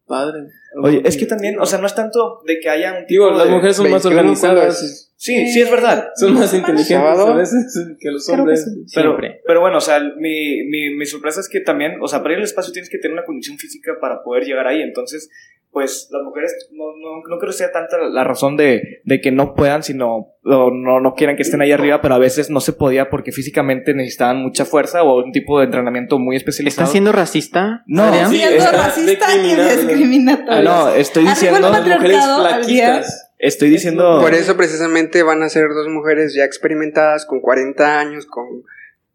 padre. 0.07 0.47
Oye, 0.81 1.01
es 1.05 1.17
que 1.17 1.25
también, 1.25 1.59
o 1.59 1.65
sea, 1.65 1.79
no 1.79 1.87
es 1.87 1.95
tanto 1.95 2.41
de 2.45 2.59
que 2.59 2.69
haya 2.69 2.91
un 2.93 3.05
tipo 3.05 3.25
Digo, 3.25 3.31
las 3.31 3.47
de- 3.47 3.53
mujeres 3.53 3.75
son 3.77 3.89
más 3.89 4.03
21, 4.03 4.15
¿cuándo 4.15 4.61
organizadas. 4.61 5.11
Sí, 5.17 5.47
sí 5.47 5.61
es 5.61 5.71
verdad. 5.71 6.09
Son 6.15 6.33
más 6.33 6.53
inteligentes 6.53 7.19
a 7.19 7.33
veces 7.33 7.73
que 7.99 8.11
los 8.11 8.25
Creo 8.25 8.35
que 8.35 8.41
hombres. 8.41 8.63
sí. 8.65 8.85
Pero, 8.93 9.09
Siempre. 9.11 9.41
pero 9.47 9.61
bueno, 9.61 9.77
o 9.77 9.81
sea, 9.81 9.99
mi, 10.17 10.63
mi, 10.65 10.93
mi 10.95 11.05
sorpresa 11.05 11.39
es 11.39 11.49
que 11.49 11.61
también, 11.61 11.93
o 12.01 12.07
sea, 12.07 12.21
para 12.21 12.33
ir 12.33 12.39
al 12.39 12.43
espacio 12.43 12.73
tienes 12.73 12.89
que 12.89 12.97
tener 12.97 13.13
una 13.13 13.23
condición 13.25 13.57
física 13.57 13.93
para 13.99 14.21
poder 14.23 14.43
llegar 14.43 14.67
ahí. 14.67 14.81
Entonces, 14.81 15.29
pues 15.75 16.07
las 16.09 16.23
mujeres, 16.23 16.55
no, 16.71 16.85
no, 16.85 17.17
no 17.29 17.37
creo 17.37 17.51
que 17.51 17.57
sea 17.57 17.69
tanta 17.69 17.97
la 17.97 18.23
razón 18.23 18.55
de, 18.55 19.01
de 19.03 19.19
que 19.19 19.33
no 19.33 19.55
puedan, 19.55 19.83
sino 19.83 20.33
o 20.45 20.71
no, 20.71 21.01
no 21.01 21.15
quieran 21.15 21.35
que 21.35 21.41
estén 21.41 21.61
ahí 21.61 21.73
arriba, 21.73 22.01
pero 22.01 22.15
a 22.15 22.17
veces 22.17 22.49
no 22.49 22.61
se 22.61 22.71
podía 22.71 23.09
porque 23.09 23.33
físicamente 23.33 23.93
necesitaban 23.93 24.37
mucha 24.37 24.63
fuerza 24.63 25.03
o 25.03 25.21
un 25.21 25.33
tipo 25.33 25.59
de 25.59 25.65
entrenamiento 25.65 26.17
muy 26.17 26.37
especializado. 26.37 26.83
¿Estás 26.83 26.91
siendo 26.93 27.11
racista? 27.11 27.83
No, 27.87 28.03
Adrián? 28.03 28.29
sí, 28.29 28.37
Siendo 28.37 28.55
está 28.55 28.71
racista 28.71 29.35
y 29.35 29.53
discriminatorio. 29.53 30.63
No, 30.63 30.89
estoy 30.95 31.25
diciendo, 31.25 31.59
Las 31.59 31.85
mujeres 31.85 32.23
flaquitas. 32.23 33.31
estoy 33.37 33.69
diciendo, 33.69 34.21
Por 34.21 34.33
eso 34.33 34.55
precisamente 34.55 35.23
van 35.23 35.43
a 35.43 35.49
ser 35.49 35.67
dos 35.73 35.89
mujeres 35.89 36.33
ya 36.33 36.45
experimentadas, 36.45 37.25
con 37.25 37.41
40 37.41 37.99
años, 37.99 38.25
con... 38.27 38.45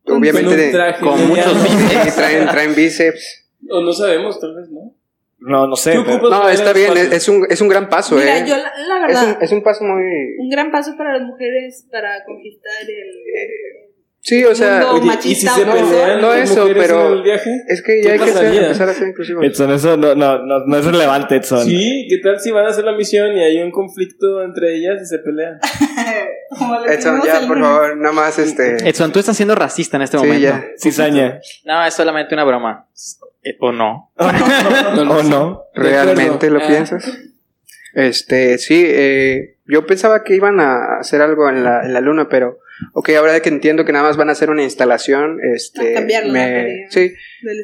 Obviamente 0.04 0.72
Con 0.72 0.72
traje 0.72 1.04
muchos 1.26 1.56
Sí, 1.62 2.10
traen, 2.14 2.48
traen 2.48 2.74
bíceps. 2.74 3.48
O 3.70 3.80
no 3.80 3.94
sabemos, 3.94 4.38
tal 4.38 4.54
vez, 4.56 4.68
¿no? 4.68 4.99
No, 5.40 5.66
no 5.66 5.76
sé. 5.76 5.92
¿Qué 5.92 6.02
pero-? 6.04 6.30
No, 6.30 6.48
está 6.48 6.72
bien, 6.72 6.96
es, 6.96 7.12
es 7.12 7.28
un, 7.28 7.46
es 7.48 7.60
un 7.60 7.68
gran 7.68 7.88
paso, 7.88 8.14
Mira, 8.16 8.38
¿eh? 8.38 8.44
yo 8.46 8.56
la, 8.56 8.72
la 8.86 9.06
Es 9.08 9.14
verdad, 9.14 9.36
un, 9.38 9.42
es 9.42 9.52
un 9.52 9.62
paso 9.62 9.84
muy... 9.84 10.02
un 10.38 10.48
gran 10.50 10.70
paso 10.70 10.94
para 10.96 11.14
las 11.18 11.22
mujeres 11.22 11.86
para 11.90 12.24
conquistar 12.24 12.82
el... 12.82 13.86
Sí, 14.22 14.44
o 14.44 14.54
sea, 14.54 14.80
Mundo 14.80 14.90
Oye, 14.90 14.98
¿y 15.24 15.34
si 15.34 15.46
machista 15.46 15.54
se 15.54 15.64
pelean 15.64 16.20
No 16.20 16.34
eso, 16.34 16.68
pero- 16.74 17.06
en 17.06 17.12
el 17.14 17.22
viaje? 17.22 17.50
es 17.68 17.80
que 17.82 18.00
¿Qué 18.00 18.02
ya 18.02 18.12
hay 18.12 18.18
que 18.18 18.26
pasaría? 18.26 18.60
empezar 18.66 18.88
a 18.90 18.92
ser 18.92 19.08
inclusivos. 19.08 19.42
Edson, 19.46 19.72
eso 19.72 19.96
no, 19.96 20.14
no, 20.14 20.44
no, 20.44 20.66
no 20.66 20.76
es 20.76 20.84
relevante, 20.84 21.36
Edson. 21.36 21.64
Sí, 21.64 22.06
¿qué 22.10 22.18
tal 22.18 22.38
si 22.38 22.50
van 22.50 22.66
a 22.66 22.68
hacer 22.68 22.84
la 22.84 22.92
misión 22.92 23.32
y 23.34 23.40
hay 23.42 23.62
un 23.62 23.70
conflicto 23.70 24.42
entre 24.44 24.76
ellas 24.76 25.00
y 25.02 25.06
se 25.06 25.20
pelean? 25.20 25.58
Edson, 26.88 27.22
ya, 27.24 27.40
por 27.48 27.60
favor, 27.60 27.96
nada 27.96 28.12
más 28.12 28.38
este... 28.38 28.86
Edson, 28.86 29.10
tú 29.10 29.20
estás 29.20 29.36
siendo 29.36 29.54
racista 29.54 29.96
en 29.96 30.02
este 30.02 30.18
Sí, 30.18 30.24
momento. 30.24 30.42
ya. 30.42 30.64
Cizaña. 30.78 31.40
No, 31.64 31.84
es 31.86 31.94
solamente 31.94 32.34
una 32.34 32.44
broma. 32.44 32.88
Eh, 33.42 33.56
¿O 33.60 33.72
no? 33.72 34.10
¿O 34.16 35.22
no? 35.22 35.64
¿Realmente 35.74 36.50
lo 36.50 36.58
acuerdo. 36.58 36.68
piensas? 36.68 37.18
Este, 37.94 38.58
sí, 38.58 38.84
eh, 38.86 39.56
yo 39.66 39.86
pensaba 39.86 40.22
que 40.22 40.34
iban 40.34 40.60
a 40.60 40.98
hacer 41.00 41.22
algo 41.22 41.48
en 41.48 41.64
la, 41.64 41.82
en 41.82 41.92
la 41.92 42.00
luna, 42.00 42.28
pero, 42.28 42.58
ok, 42.92 43.10
ahora 43.10 43.40
que 43.40 43.48
entiendo 43.48 43.84
que 43.84 43.92
nada 43.92 44.06
más 44.06 44.16
van 44.16 44.28
a 44.28 44.32
hacer 44.32 44.50
una 44.50 44.62
instalación, 44.62 45.38
este, 45.54 45.92
A 45.92 45.94
cambiar 45.94 46.26
la 46.26 46.32
me, 46.32 46.86
sí, 46.90 47.12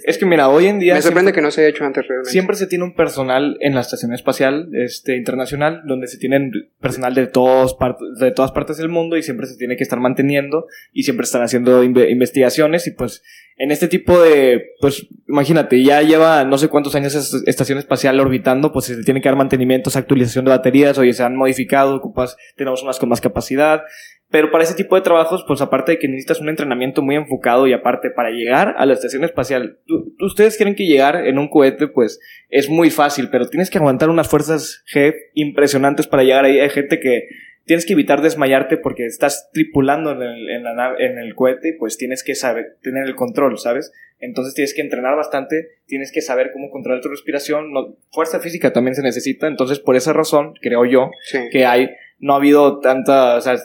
Es 0.05 0.19
que 0.19 0.27
mira, 0.27 0.49
hoy 0.49 0.67
en 0.67 0.79
día 0.79 0.95
me 0.95 1.03
sorprende 1.03 1.31
siempre, 1.31 1.41
que 1.41 1.43
no 1.43 1.51
se 1.51 1.61
haya 1.63 1.71
hecho 1.71 1.85
antes 1.85 2.07
realmente. 2.07 2.31
siempre 2.31 2.57
se 2.57 2.67
tiene 2.67 2.85
un 2.85 2.95
personal 2.95 3.57
en 3.61 3.75
la 3.75 3.81
estación 3.81 4.13
espacial 4.13 4.69
este, 4.73 5.17
internacional 5.17 5.83
donde 5.87 6.07
se 6.09 6.19
tienen 6.19 6.51
personal 6.81 7.15
de, 7.15 7.27
todos 7.27 7.77
de 8.21 8.31
todas 8.31 8.53
partes 8.53 8.77
del 8.77 8.89
mundo 8.89 9.17
y 9.17 9.23
siempre 9.23 9.47
se 9.47 9.57
tiene 9.57 9.77
que 9.77 9.83
estar 9.83 10.01
manteniendo 10.01 10.67
y 10.93 11.03
siempre 11.05 11.25
están 11.25 11.43
haciendo 11.43 11.83
inve- 11.85 12.11
investigaciones 12.11 12.87
y 12.87 12.91
pues 12.93 13.23
en 13.59 13.71
este 13.71 13.89
tipo 13.89 14.21
de, 14.21 14.75
pues 14.83 15.07
imagínate, 15.27 15.83
ya 15.83 16.03
lleva 16.03 16.45
no 16.45 16.59
sé 16.59 16.69
cuántos 16.69 16.95
años 16.95 17.15
esa 17.15 17.39
estación 17.47 17.79
espacial 17.79 18.21
orbitando, 18.21 18.71
pues 18.71 18.85
se 18.85 19.03
tiene 19.03 19.23
que 19.23 19.31
dar 19.31 19.37
mantenimientos, 19.37 19.97
actualización 19.97 20.45
de 20.45 20.51
baterías, 20.51 20.99
oye, 20.99 21.15
se 21.15 21.23
han 21.23 21.37
modificado, 21.37 21.95
ocupas, 21.97 22.37
tenemos 22.57 22.83
unas 22.83 22.99
con 22.99 23.09
más 23.09 23.23
capacidad, 23.23 23.83
pero 24.31 24.51
para 24.51 24.65
ese 24.65 24.75
tipo 24.75 24.97
de 24.97 25.03
trabajos, 25.03 25.45
pues 25.47 25.61
aparte 25.61 25.93
de 25.93 25.99
que 25.99 26.09
necesitas 26.09 26.41
un 26.41 26.49
entrenamiento 26.49 27.01
muy 27.03 27.15
enfocado 27.15 27.67
y 27.67 27.73
aparte 27.73 28.11
para 28.11 28.31
llegar 28.31 28.75
a 28.77 28.85
la 28.87 28.93
estación 28.95 29.25
espacial, 29.25 29.79
¿tú- 29.87 30.15
tú- 30.19 30.27
ustedes 30.27 30.59
creen 30.59 30.75
que 30.75 30.87
llegar 30.87 31.27
en 31.27 31.39
un 31.39 31.49
cohete, 31.49 31.87
pues 31.89 32.21
es 32.49 32.69
muy 32.69 32.91
fácil, 32.91 33.29
pero 33.31 33.47
tienes 33.49 33.71
que 33.71 33.79
aguantar 33.79 34.11
unas 34.11 34.29
fuerzas 34.29 34.85
G 34.93 35.15
impresionantes 35.35 36.07
para 36.07 36.25
llegar 36.25 36.45
ahí. 36.45 36.59
Hay 36.59 36.71
gente 36.71 36.99
que, 37.01 37.29
tienes 37.65 37.85
que 37.85 37.95
evitar 37.95 38.23
desmayarte 38.23 38.77
porque 38.77 39.07
estás 39.07 39.51
tripulando 39.53 40.13
en 40.13 40.23
el, 40.23 40.49
en 40.51 40.63
la 40.63 40.73
nave- 40.75 41.05
en 41.05 41.19
el 41.19 41.35
cohete, 41.35 41.75
pues 41.79 41.97
tienes 41.97 42.23
que 42.23 42.35
saber, 42.37 42.77
tener 42.81 43.07
el 43.07 43.17
control, 43.17 43.59
¿sabes? 43.59 43.93
Entonces 44.21 44.55
tienes 44.55 44.73
que 44.73 44.83
entrenar 44.83 45.17
bastante, 45.17 45.71
tienes 45.87 46.13
que 46.13 46.21
saber 46.21 46.51
cómo 46.53 46.71
controlar 46.71 47.01
tu 47.03 47.09
respiración, 47.09 47.73
no- 47.73 47.97
fuerza 48.13 48.39
física 48.41 48.73
también 48.73 48.95
se 48.95 49.03
necesita, 49.03 49.47
entonces 49.49 49.81
por 49.81 49.97
esa 49.97 50.13
razón 50.13 50.55
creo 50.61 50.85
yo 50.85 51.11
Sí. 51.25 51.39
que 51.51 51.67
hay, 51.67 51.91
no 52.21 52.35
ha 52.35 52.37
habido 52.37 52.79
tanta, 52.79 53.37
o 53.37 53.41
sea, 53.41 53.57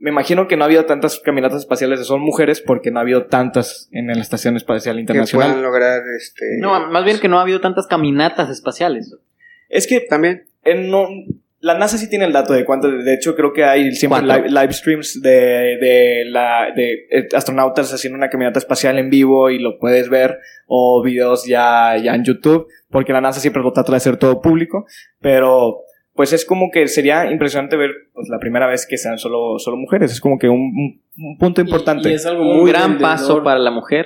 me 0.00 0.10
imagino 0.10 0.48
que 0.48 0.56
no 0.56 0.64
ha 0.64 0.66
habido 0.66 0.86
tantas 0.86 1.20
caminatas 1.20 1.60
espaciales 1.60 1.98
de 2.00 2.04
son 2.04 2.20
mujeres 2.22 2.60
porque 2.60 2.90
no 2.90 2.98
ha 2.98 3.02
habido 3.02 3.26
tantas 3.26 3.88
en 3.92 4.06
la 4.08 4.14
Estación 4.14 4.56
Espacial 4.56 4.96
Que 4.96 5.00
Internacional. 5.02 5.48
puedan 5.48 5.62
lograr 5.62 6.00
este. 6.18 6.44
No, 6.58 6.88
más 6.90 7.04
bien 7.04 7.20
que 7.20 7.28
no 7.28 7.38
ha 7.38 7.42
habido 7.42 7.60
tantas 7.60 7.86
caminatas 7.86 8.48
espaciales. 8.50 9.14
Es 9.68 9.86
que 9.86 10.00
También. 10.00 10.44
eh, 10.64 10.74
no, 10.74 11.06
la 11.60 11.76
NASA 11.76 11.98
sí 11.98 12.08
tiene 12.08 12.24
el 12.24 12.32
dato 12.32 12.54
de 12.54 12.64
cuánto, 12.64 12.90
de 12.90 13.12
hecho 13.14 13.36
creo 13.36 13.52
que 13.52 13.62
hay 13.64 13.92
siempre 13.92 14.22
live 14.22 14.72
streams 14.72 15.20
de, 15.20 15.30
de, 15.78 16.24
la, 16.26 16.68
de 16.74 17.06
eh, 17.10 17.28
astronautas 17.36 17.92
haciendo 17.92 18.16
una 18.16 18.30
caminata 18.30 18.58
espacial 18.58 18.98
en 18.98 19.10
vivo 19.10 19.50
y 19.50 19.58
lo 19.58 19.78
puedes 19.78 20.08
ver, 20.08 20.38
o 20.66 21.02
videos 21.04 21.44
ya, 21.44 21.98
ya 22.02 22.14
en 22.14 22.24
YouTube, 22.24 22.66
porque 22.88 23.12
la 23.12 23.20
NASA 23.20 23.40
siempre 23.40 23.62
lo 23.62 23.72
trata 23.74 23.92
de 23.92 23.98
hacer 23.98 24.16
todo 24.16 24.40
público, 24.40 24.86
pero 25.20 25.82
pues 26.20 26.34
es 26.34 26.44
como 26.44 26.70
que 26.70 26.86
sería 26.86 27.30
impresionante 27.32 27.76
ver 27.78 27.92
pues, 28.12 28.28
la 28.28 28.38
primera 28.38 28.66
vez 28.66 28.86
que 28.86 28.98
sean 28.98 29.16
solo, 29.16 29.58
solo 29.58 29.78
mujeres, 29.78 30.12
es 30.12 30.20
como 30.20 30.38
que 30.38 30.50
un, 30.50 30.60
un- 30.60 31.00
un 31.16 31.38
punto 31.38 31.62
importante. 31.62 32.10
Y, 32.10 32.12
y 32.12 32.14
es 32.16 32.26
algo 32.26 32.42
Un 32.42 32.58
muy 32.60 32.70
gran 32.70 32.90
vendedor. 32.90 33.10
paso 33.10 33.42
para 33.42 33.58
la 33.58 33.70
mujer. 33.70 34.04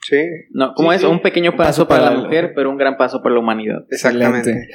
Sí, 0.00 0.16
No, 0.52 0.74
¿cómo 0.74 0.90
Sí, 0.90 0.96
es? 0.96 1.00
sí. 1.02 1.06
Un 1.08 1.20
pequeño 1.22 1.52
paso, 1.56 1.68
paso 1.68 1.88
para, 1.88 2.00
para 2.02 2.10
la 2.14 2.16
la- 2.20 2.24
mujer, 2.24 2.52
pero 2.54 2.68
un 2.70 2.76
gran 2.76 2.96
paso 2.98 3.22
para 3.22 3.34
la 3.34 3.40
humanidad. 3.40 3.84
exactamente. 3.90 4.50
Excelente. 4.50 4.74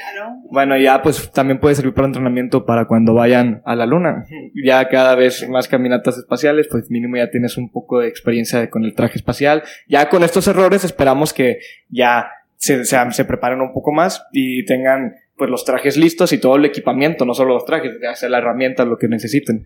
Bueno, 0.52 0.78
ya 0.78 1.02
pues 1.04 1.32
también 1.32 1.60
puede 1.60 1.76
servir 1.76 1.94
para 1.94 2.08
entrenamiento 2.08 2.66
para 2.66 2.86
cuando 2.86 3.14
vayan 3.14 3.62
a 3.66 3.76
la 3.76 3.86
luna. 3.86 4.26
Ya 4.66 4.88
cada 4.90 5.14
vez 5.16 5.48
más 5.48 5.68
caminatas 5.68 6.18
espaciales, 6.18 6.68
pues 6.72 6.90
mínimo 6.90 7.18
ya 7.18 7.30
tienes 7.30 7.56
un 7.58 7.72
poco 7.72 8.00
de 8.00 8.08
experiencia 8.08 8.68
con 8.72 8.84
el 8.84 8.96
traje 8.96 9.18
espacial. 9.18 9.62
Ya 9.88 10.10
con 10.10 10.24
estos 10.24 10.48
errores 10.48 10.84
esperamos 10.84 11.34
que 11.34 11.60
ya 11.90 12.28
se, 12.58 12.86
se, 12.86 12.98
se 13.12 13.26
preparen 13.26 13.62
un 13.62 13.74
poco 13.74 13.92
más 13.92 14.26
y 14.32 14.66
tengan 14.66 15.16
pues 15.38 15.50
los 15.50 15.66
trajes 15.66 15.98
listos 15.98 16.32
y 16.34 16.38
todo 16.38 16.56
el 16.56 16.66
equipamiento, 16.66 17.26
no 17.26 17.34
solo 17.34 17.56
los 17.56 17.66
trajes, 17.66 17.94
sea 18.16 18.30
la 18.30 18.38
herramienta, 18.38 18.86
lo 18.86 18.98
que 18.98 19.08
necesiten. 19.08 19.66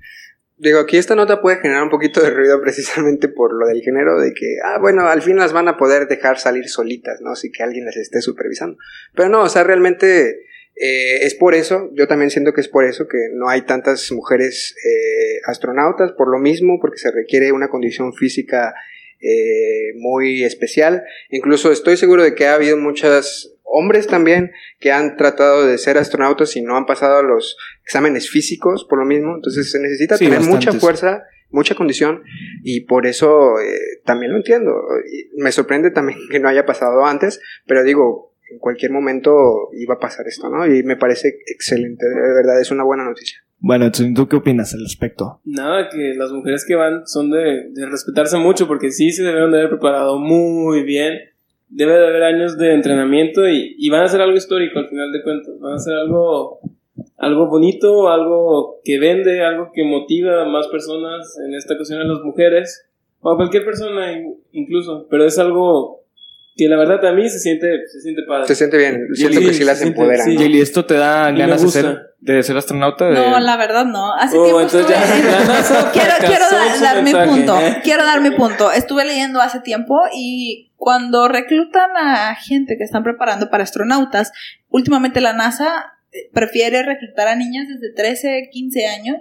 Digo, 0.60 0.80
aquí 0.80 0.98
esta 0.98 1.16
nota 1.16 1.40
puede 1.40 1.58
generar 1.58 1.84
un 1.84 1.90
poquito 1.90 2.22
de 2.22 2.32
ruido 2.32 2.60
precisamente 2.62 3.28
por 3.28 3.54
lo 3.54 3.68
del 3.68 3.82
género, 3.82 4.20
de 4.20 4.34
que, 4.34 4.56
ah, 4.66 4.80
bueno, 4.80 5.08
al 5.08 5.22
fin 5.22 5.38
las 5.38 5.54
van 5.54 5.68
a 5.68 5.78
poder 5.78 6.08
dejar 6.08 6.40
salir 6.40 6.68
solitas, 6.68 7.22
¿no? 7.22 7.36
Sin 7.36 7.52
que 7.52 7.64
alguien 7.64 7.86
las 7.86 7.98
esté 7.98 8.22
supervisando. 8.22 8.78
Pero 9.14 9.30
no, 9.30 9.44
o 9.44 9.50
sea, 9.50 9.64
realmente 9.64 10.48
eh, 10.76 11.26
es 11.26 11.36
por 11.36 11.54
eso, 11.54 11.92
yo 11.94 12.08
también 12.08 12.32
siento 12.32 12.54
que 12.54 12.62
es 12.62 12.68
por 12.68 12.86
eso 12.86 13.08
que 13.08 13.30
no 13.34 13.50
hay 13.50 13.64
tantas 13.64 14.12
mujeres 14.12 14.76
eh, 14.84 15.42
astronautas, 15.46 16.12
por 16.14 16.30
lo 16.32 16.40
mismo, 16.40 16.80
porque 16.80 16.98
se 16.98 17.12
requiere 17.12 17.52
una 17.52 17.68
condición 17.68 18.14
física 18.14 18.74
eh, 19.20 19.94
muy 19.96 20.44
especial. 20.44 21.04
Incluso 21.30 21.72
estoy 21.72 21.98
seguro 21.98 22.24
de 22.24 22.36
que 22.36 22.46
ha 22.46 22.54
habido 22.54 22.78
muchos 22.78 23.57
hombres 23.70 24.08
también 24.08 24.52
que 24.80 24.92
han 24.92 25.18
tratado 25.18 25.66
de 25.68 25.78
ser 25.78 25.98
astronautas 25.98 26.56
y 26.56 26.62
no 26.62 26.78
han 26.78 26.86
pasado 26.86 27.22
los 27.22 27.58
exámenes 27.84 28.30
físicos 28.30 28.86
por 28.90 29.00
lo 29.00 29.06
mismo. 29.06 29.36
Entonces 29.36 29.72
se 29.72 29.80
necesita 29.80 30.18
Sí, 30.18 30.26
tener 30.26 30.40
mucha 30.42 30.54
bastantes. 30.72 30.82
fuerza, 30.82 31.24
mucha 31.50 31.76
condición 31.76 32.24
y 32.64 32.82
por 32.82 33.06
eso 33.06 33.60
eh, 33.60 33.78
también 34.06 34.32
lo 34.32 34.38
entiendo. 34.38 34.72
Y 35.12 35.42
me 35.42 35.52
sorprende 35.52 35.92
también 35.92 36.20
que 36.32 36.40
no 36.40 36.50
haya 36.50 36.66
pasado 36.66 37.06
antes, 37.06 37.40
pero 37.66 37.84
digo, 37.84 38.34
en 38.50 38.60
cualquier 38.60 38.92
momento 38.92 39.34
iba 39.74 39.96
a 39.96 40.00
pasar 40.00 40.26
esto, 40.28 40.50
¿no? 40.50 40.66
Y 40.66 40.82
me 40.84 40.96
parece 40.96 41.38
excelente, 41.48 42.06
de 42.08 42.34
verdad, 42.34 42.62
es 42.62 42.72
una 42.72 42.84
buena 42.84 43.04
noticia. 43.04 43.40
Bueno, 43.60 43.92
¿tú 43.92 44.28
qué 44.30 44.36
opinas 44.36 44.74
al 44.74 44.82
respecto? 44.82 45.42
Nada, 45.44 45.90
que 45.90 46.14
las 46.16 46.32
mujeres 46.32 46.64
que 46.66 46.76
van 46.76 47.06
son 47.08 47.32
de, 47.32 47.70
de 47.72 47.86
respetarse 47.88 48.38
mucho 48.38 48.68
porque 48.68 48.92
sí 48.92 49.12
se 49.12 49.24
debieron 49.24 49.52
de 49.52 49.58
haber 49.58 49.72
preparado 49.72 50.20
muy 50.20 50.84
bien. 50.84 51.16
Debe 51.70 51.94
de 52.00 52.08
haber 52.08 52.24
años 52.24 52.58
de 52.58 52.74
entrenamiento 52.74 53.48
y, 53.48 53.76
y 53.78 53.90
van 53.90 54.02
a 54.02 54.06
hacer 54.06 54.22
algo 54.22 54.38
histórico 54.38 54.80
al 54.80 54.88
final 54.90 55.12
de 55.12 55.22
cuentas. 55.24 55.60
Van 55.60 55.74
a 55.74 55.76
hacer 55.76 55.96
algo, 55.96 56.60
algo 57.18 57.48
bonito, 57.48 58.10
algo 58.10 58.78
que 58.84 59.00
vende, 59.00 59.44
algo 59.44 59.72
que 59.74 59.84
motiva 59.84 60.44
a 60.44 60.46
más 60.46 60.68
personas, 60.70 61.38
en 61.46 61.54
esta 61.54 61.74
ocasión 61.76 62.00
a 62.02 62.06
las 62.06 62.22
mujeres, 62.22 62.90
o 63.22 63.32
a 63.32 63.36
cualquier 63.36 63.66
persona 63.66 64.14
in- 64.14 64.36
incluso. 64.54 65.08
Pero 65.10 65.26
es 65.26 65.38
algo 65.40 66.04
que 66.58 66.68
la 66.68 66.76
verdad 66.78 67.06
a 67.06 67.14
mí 67.14 67.30
se 67.30 67.40
siente, 67.40 67.68
se 67.88 68.02
siente 68.02 68.24
padre. 68.28 68.48
Se 68.48 68.56
siente 68.56 68.78
bien, 68.78 69.08
siento 69.14 69.40
que 69.40 69.54
sí 69.54 69.64
las 69.64 69.78
se 69.80 69.88
empoderan. 69.88 70.26
sí. 70.26 70.36
¿no? 70.36 70.42
¿esto 70.62 70.86
te 70.86 70.96
da 70.96 71.32
ganas 71.32 71.62
de 71.62 71.68
ser, 71.70 72.00
de 72.20 72.42
ser 72.44 72.58
astronauta? 72.58 73.06
De- 73.06 73.14
No, 73.14 73.40
la 73.40 73.58
verdad 73.58 73.86
no. 73.86 74.14
Hace 74.16 74.38
Oh, 74.38 74.44
tiempo 74.44 74.62
entonces 74.62 74.90
ya, 74.90 75.04
estuve- 75.04 75.32
la 75.32 75.46
NASA 75.46 75.92
quiero, 75.94 76.14
quiero 76.20 76.46
dar 76.82 77.04
mi 77.04 77.14
punto. 77.14 77.60
¿eh? 77.62 77.78
Quiero 77.84 78.04
dar 78.06 78.22
mi 78.22 78.32
punto. 78.32 78.72
Estuve 78.72 79.06
leyendo 79.06 79.40
hace 79.40 79.60
tiempo 79.60 79.96
y 80.14 80.72
cuando 80.76 81.28
reclutan 81.28 81.92
a 81.96 82.36
gente 82.36 82.76
que 82.78 82.84
están 82.84 83.04
preparando 83.04 83.50
para 83.50 83.64
astronautas, 83.64 84.32
últimamente 84.70 85.22
la 85.22 85.34
NASA 85.34 85.94
eh, 86.12 86.30
prefiere 86.34 86.84
reclutar 86.84 87.28
a 87.28 87.36
niñas 87.36 87.68
desde 87.68 87.94
13, 87.94 88.50
15 88.52 88.88
años 88.88 89.18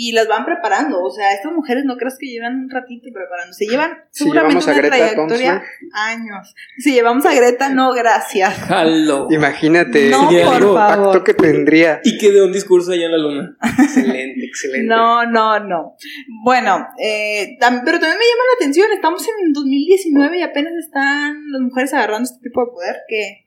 y 0.00 0.12
las 0.12 0.28
van 0.28 0.44
preparando. 0.44 1.02
O 1.02 1.10
sea, 1.10 1.32
estas 1.32 1.52
mujeres 1.52 1.84
no 1.84 1.96
crees 1.96 2.16
que 2.20 2.26
llevan 2.28 2.54
un 2.54 2.70
ratito 2.70 3.08
preparándose. 3.12 3.66
Llevan 3.66 3.98
Si 4.12 4.22
seguramente 4.22 4.62
a 4.62 4.64
una 4.64 4.74
Greta 4.74 4.96
trayectoria 4.96 5.62
años. 5.92 6.54
Si 6.78 6.92
llevamos 6.92 7.26
a 7.26 7.34
Greta, 7.34 7.68
no, 7.70 7.92
gracias. 7.92 8.54
Jalo. 8.68 9.26
imagínate 9.28 10.10
No, 10.10 10.26
por 10.28 10.32
el 10.34 10.40
impacto 10.44 10.74
favor. 10.74 11.24
que 11.24 11.34
tendría. 11.34 12.00
Y 12.04 12.16
que 12.16 12.30
de 12.30 12.42
un 12.44 12.52
discurso 12.52 12.92
allá 12.92 13.06
en 13.06 13.10
la 13.12 13.18
luna. 13.18 13.56
Excelente, 13.82 14.46
excelente. 14.46 14.86
No, 14.86 15.26
no, 15.26 15.58
no. 15.58 15.96
Bueno, 16.44 16.86
eh, 17.02 17.56
tam- 17.60 17.82
pero 17.84 17.98
también 17.98 18.18
me 18.18 18.24
llama 18.24 18.42
la 18.52 18.56
atención, 18.56 18.86
estamos 18.92 19.26
en 19.26 19.52
2019 19.52 20.38
y 20.38 20.42
apenas 20.42 20.74
están 20.74 21.42
las 21.50 21.60
mujeres 21.60 21.92
agarrando 21.92 22.22
este 22.30 22.48
tipo 22.48 22.64
de 22.64 22.70
poder 22.70 22.96
que... 23.08 23.46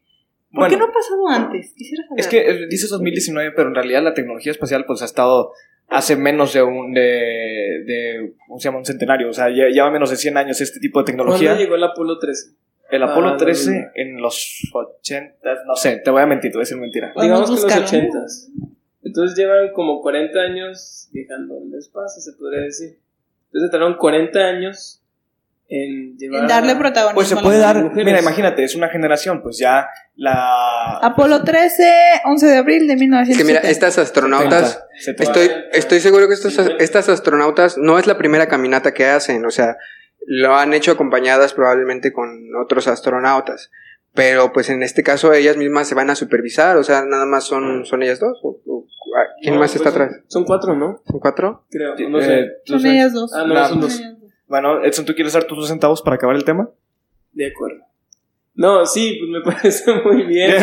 ¿Por 0.54 0.68
qué 0.68 0.76
no 0.76 0.84
ha 0.84 0.92
pasado 0.92 1.30
antes? 1.30 1.74
Quisiera 1.78 2.04
saber. 2.06 2.20
Es 2.20 2.28
que 2.28 2.40
eh, 2.40 2.68
dices 2.70 2.90
2019, 2.90 3.54
pero 3.56 3.70
en 3.70 3.76
realidad 3.76 4.04
la 4.04 4.14
tecnología 4.14 4.52
espacial 4.52 4.84
pues 4.86 5.02
ha 5.02 5.06
estado 5.06 5.54
hace 5.92 6.16
menos 6.16 6.54
de 6.54 6.64
un 6.64 6.94
de, 6.94 7.02
de 7.86 8.34
¿cómo 8.48 8.60
se 8.60 8.70
llama? 8.70 8.80
un 8.80 8.86
centenario, 8.86 9.30
o 9.30 9.34
sea, 9.34 9.50
ya 9.50 9.68
lleva 9.68 9.92
menos 9.92 10.10
de 10.10 10.16
100 10.16 10.38
años 10.38 10.60
este 10.62 10.80
tipo 10.80 11.00
de 11.00 11.06
tecnología. 11.06 11.50
¿Cuándo 11.50 11.64
llegó 11.64 11.76
el 11.76 11.84
Apolo 11.84 12.18
13? 12.18 12.52
El 12.90 13.04
Apolo 13.04 13.28
Ah, 13.28 13.32
la 13.32 13.38
13 13.38 13.72
luna. 13.72 13.92
en 13.96 14.22
los 14.22 14.70
80, 14.74 15.36
no 15.68 15.76
sé, 15.76 15.98
te 15.98 16.10
voy 16.10 16.22
a 16.22 16.26
mentir, 16.26 16.52
te 16.52 16.58
voy 16.58 16.62
a 16.62 16.66
decir 16.66 16.78
mentira. 16.78 17.14
Digamos 17.22 17.50
que 17.50 17.56
en 17.56 17.80
los 17.80 17.84
80 17.84 18.18
Entonces 19.04 19.38
llevan 19.38 19.72
como 19.74 20.02
40 20.02 20.40
años 20.40 21.10
viajando 21.12 21.58
el 21.64 21.74
espacio, 21.78 22.22
se 22.22 22.34
podría 22.34 22.62
decir. 22.62 22.98
Entonces 23.48 23.70
tardaron 23.72 23.98
40 23.98 24.40
años 24.40 25.01
en 25.74 26.18
llevar. 26.18 26.42
En 26.42 26.48
darle 26.48 26.72
a- 26.74 26.78
protagonismo. 26.78 27.16
Pues 27.16 27.28
se 27.30 27.36
a 27.36 27.42
puede 27.42 27.60
las 27.60 27.74
dar, 27.74 27.84
mujeres. 27.84 28.06
mira, 28.06 28.20
imagínate, 28.20 28.64
es 28.64 28.76
una 28.76 28.90
generación, 28.90 29.42
pues 29.42 29.58
ya 29.58 29.88
la 30.16 30.98
Apolo 31.02 31.44
13, 31.44 31.84
11 32.26 32.46
de 32.48 32.58
abril 32.58 32.88
de 32.88 32.94
Es 32.94 33.00
que 33.00 33.06
1970. 33.06 33.46
mira, 33.62 33.72
estas 33.72 33.98
astronautas, 33.98 34.84
70. 35.00 35.24
estoy, 35.24 35.50
estoy 35.72 36.00
seguro 36.02 36.28
que 36.28 36.34
estos, 36.34 36.58
estas 36.80 37.08
astronautas 37.10 37.78
no 37.78 37.98
es 37.98 38.06
la 38.06 38.18
primera 38.18 38.48
caminata 38.48 38.94
que 38.94 39.06
hacen, 39.08 39.46
o 39.46 39.50
sea, 39.52 39.78
lo 40.28 40.56
han 40.56 40.74
hecho 40.74 40.92
acompañadas 40.92 41.54
probablemente 41.54 42.12
con 42.12 42.30
otros 42.64 42.88
astronautas, 42.88 43.72
pero 44.14 44.52
pues 44.52 44.70
en 44.70 44.84
este 44.84 45.04
caso 45.04 45.32
ellas 45.34 45.56
mismas 45.58 45.88
se 45.88 45.96
van 45.96 46.10
a 46.10 46.16
supervisar, 46.16 46.76
o 46.78 46.84
sea, 46.84 47.04
nada 47.06 47.26
más 47.26 47.46
son, 47.46 47.86
son 47.86 48.04
ellas 48.04 48.20
dos, 48.20 48.38
o- 48.44 48.60
o- 48.68 48.86
¿quién 49.42 49.56
No, 49.56 49.60
más 49.62 49.72
pues 49.72 49.82
está 49.82 49.92
son- 49.92 50.02
atrás? 50.02 50.22
Son 50.28 50.44
cuatro, 50.44 50.76
¿no? 50.76 51.02
¿Son 51.08 51.20
cuatro? 51.20 51.66
Creo. 51.72 51.98
Eh, 51.98 52.10
No 52.10 52.22
sé. 52.22 52.48
tú 52.66 52.78
Son 52.80 52.86
ellas 52.92 53.14
dos. 53.14 53.32
Ah, 53.34 53.44
no, 53.48 53.54
No, 53.54 53.68
son 53.68 53.82
dos. 53.82 54.02
Bueno, 54.52 54.84
Edson, 54.84 55.06
¿tú 55.06 55.16
quieres 55.16 55.32
dar 55.32 55.46
tus 55.46 55.58
dos 55.58 55.70
centavos 55.70 56.02
para 56.02 56.18
acabar 56.18 56.36
el 56.36 56.44
tema? 56.44 56.70
De 57.32 57.48
acuerdo. 57.48 57.86
No, 58.54 58.86
sí, 58.86 59.18
pues 59.18 59.32
me 59.32 59.40
parece 59.54 59.94
muy 60.04 60.24
bien. 60.24 60.52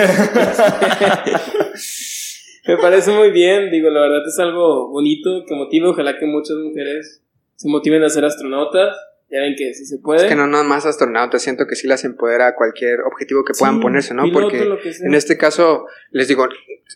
me 2.67 2.77
parece 2.77 3.13
muy 3.13 3.31
bien, 3.31 3.71
digo, 3.71 3.89
la 3.89 4.03
verdad 4.03 4.29
es 4.29 4.39
algo 4.41 4.91
bonito 4.91 5.43
que 5.49 5.55
motiva, 5.55 5.89
ojalá 5.89 6.19
que 6.19 6.27
muchas 6.27 6.59
mujeres 6.59 7.23
se 7.57 7.67
motiven 7.71 8.05
a 8.05 8.11
ser 8.11 8.27
astronautas. 8.27 8.95
Ya 9.31 9.41
ven 9.41 9.55
que 9.57 9.73
si 9.73 9.87
se 9.87 9.97
puede. 10.01 10.21
Es 10.21 10.27
que 10.27 10.37
no 10.37 10.47
nada 10.47 10.65
más 10.65 10.85
astronautas, 10.85 11.41
siento 11.41 11.67
que 11.67 11.75
sí 11.75 11.87
las 11.87 12.05
empodera 12.05 12.49
a 12.49 12.55
cualquier 12.57 13.01
objetivo 13.01 13.43
que 13.43 13.55
puedan 13.59 13.77
Sí, 13.77 13.81
ponerse, 13.81 14.13
¿no? 14.13 14.31
Porque 14.31 14.69
en 15.01 15.15
este 15.15 15.39
caso, 15.39 15.87
les 16.11 16.29
digo, 16.29 16.47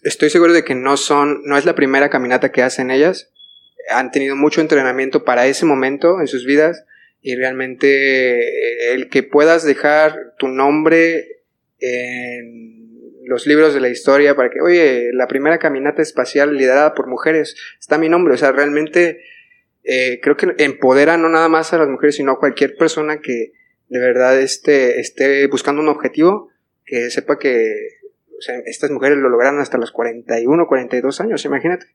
estoy 0.03 0.29
seguro 0.29 0.53
de 0.53 0.63
que 0.63 0.75
no 0.75 0.99
son, 0.99 1.41
no 1.45 1.57
es 1.57 1.65
la 1.65 1.75
primera 1.75 2.11
caminata 2.11 2.53
que 2.53 2.61
hacen 2.63 2.91
ellas. 2.91 3.32
Han 3.91 4.11
tenido 4.11 4.37
mucho 4.37 4.61
entrenamiento 4.61 5.25
para 5.25 5.47
ese 5.47 5.67
momento 5.67 6.21
en 6.21 6.27
sus 6.27 6.47
vidas 6.47 6.85
y 7.21 7.37
realmente 7.37 8.41
eh, 8.41 8.95
el 8.95 9.09
que 9.09 9.23
puedas 9.23 9.65
dejar 9.65 10.35
tu 10.39 10.49
nombre 10.49 11.43
en 11.79 12.73
los 13.25 13.47
libros 13.47 13.75
de 13.75 13.81
la 13.81 13.89
historia 13.89 14.35
para 14.35 14.51
que, 14.51 14.61
oye, 14.61 15.11
la 15.12 15.29
primera 15.29 15.59
caminata 15.59 16.03
espacial 16.03 16.57
liderada 16.57 16.95
por 16.95 17.07
mujeres, 17.07 17.57
está 17.81 17.97
mi 17.97 18.09
nombre, 18.09 18.35
o 18.35 18.37
sea, 18.37 18.53
realmente 18.53 19.23
eh, 19.85 20.21
creo 20.23 20.37
que 20.37 20.55
empodera 20.59 21.17
no 21.17 21.29
nada 21.29 21.49
más 21.49 21.73
a 21.73 21.79
las 21.79 21.89
mujeres, 21.89 22.17
sino 22.17 22.33
a 22.33 22.39
cualquier 22.39 22.77
persona 22.77 23.21
que 23.21 23.53
de 23.89 23.99
verdad 24.01 24.41
esté, 24.41 25.01
esté 25.01 25.47
buscando 25.47 25.83
un 25.83 25.89
objetivo, 25.89 26.51
que 26.85 27.11
sepa 27.11 27.39
que 27.39 28.01
estas 28.67 28.91
mujeres 28.91 29.19
lo 29.19 29.29
lograron 29.29 29.61
hasta 29.61 29.79
los 29.79 29.93
41, 29.93 30.67
42 30.67 31.21
años, 31.21 31.45
imagínate. 31.45 31.87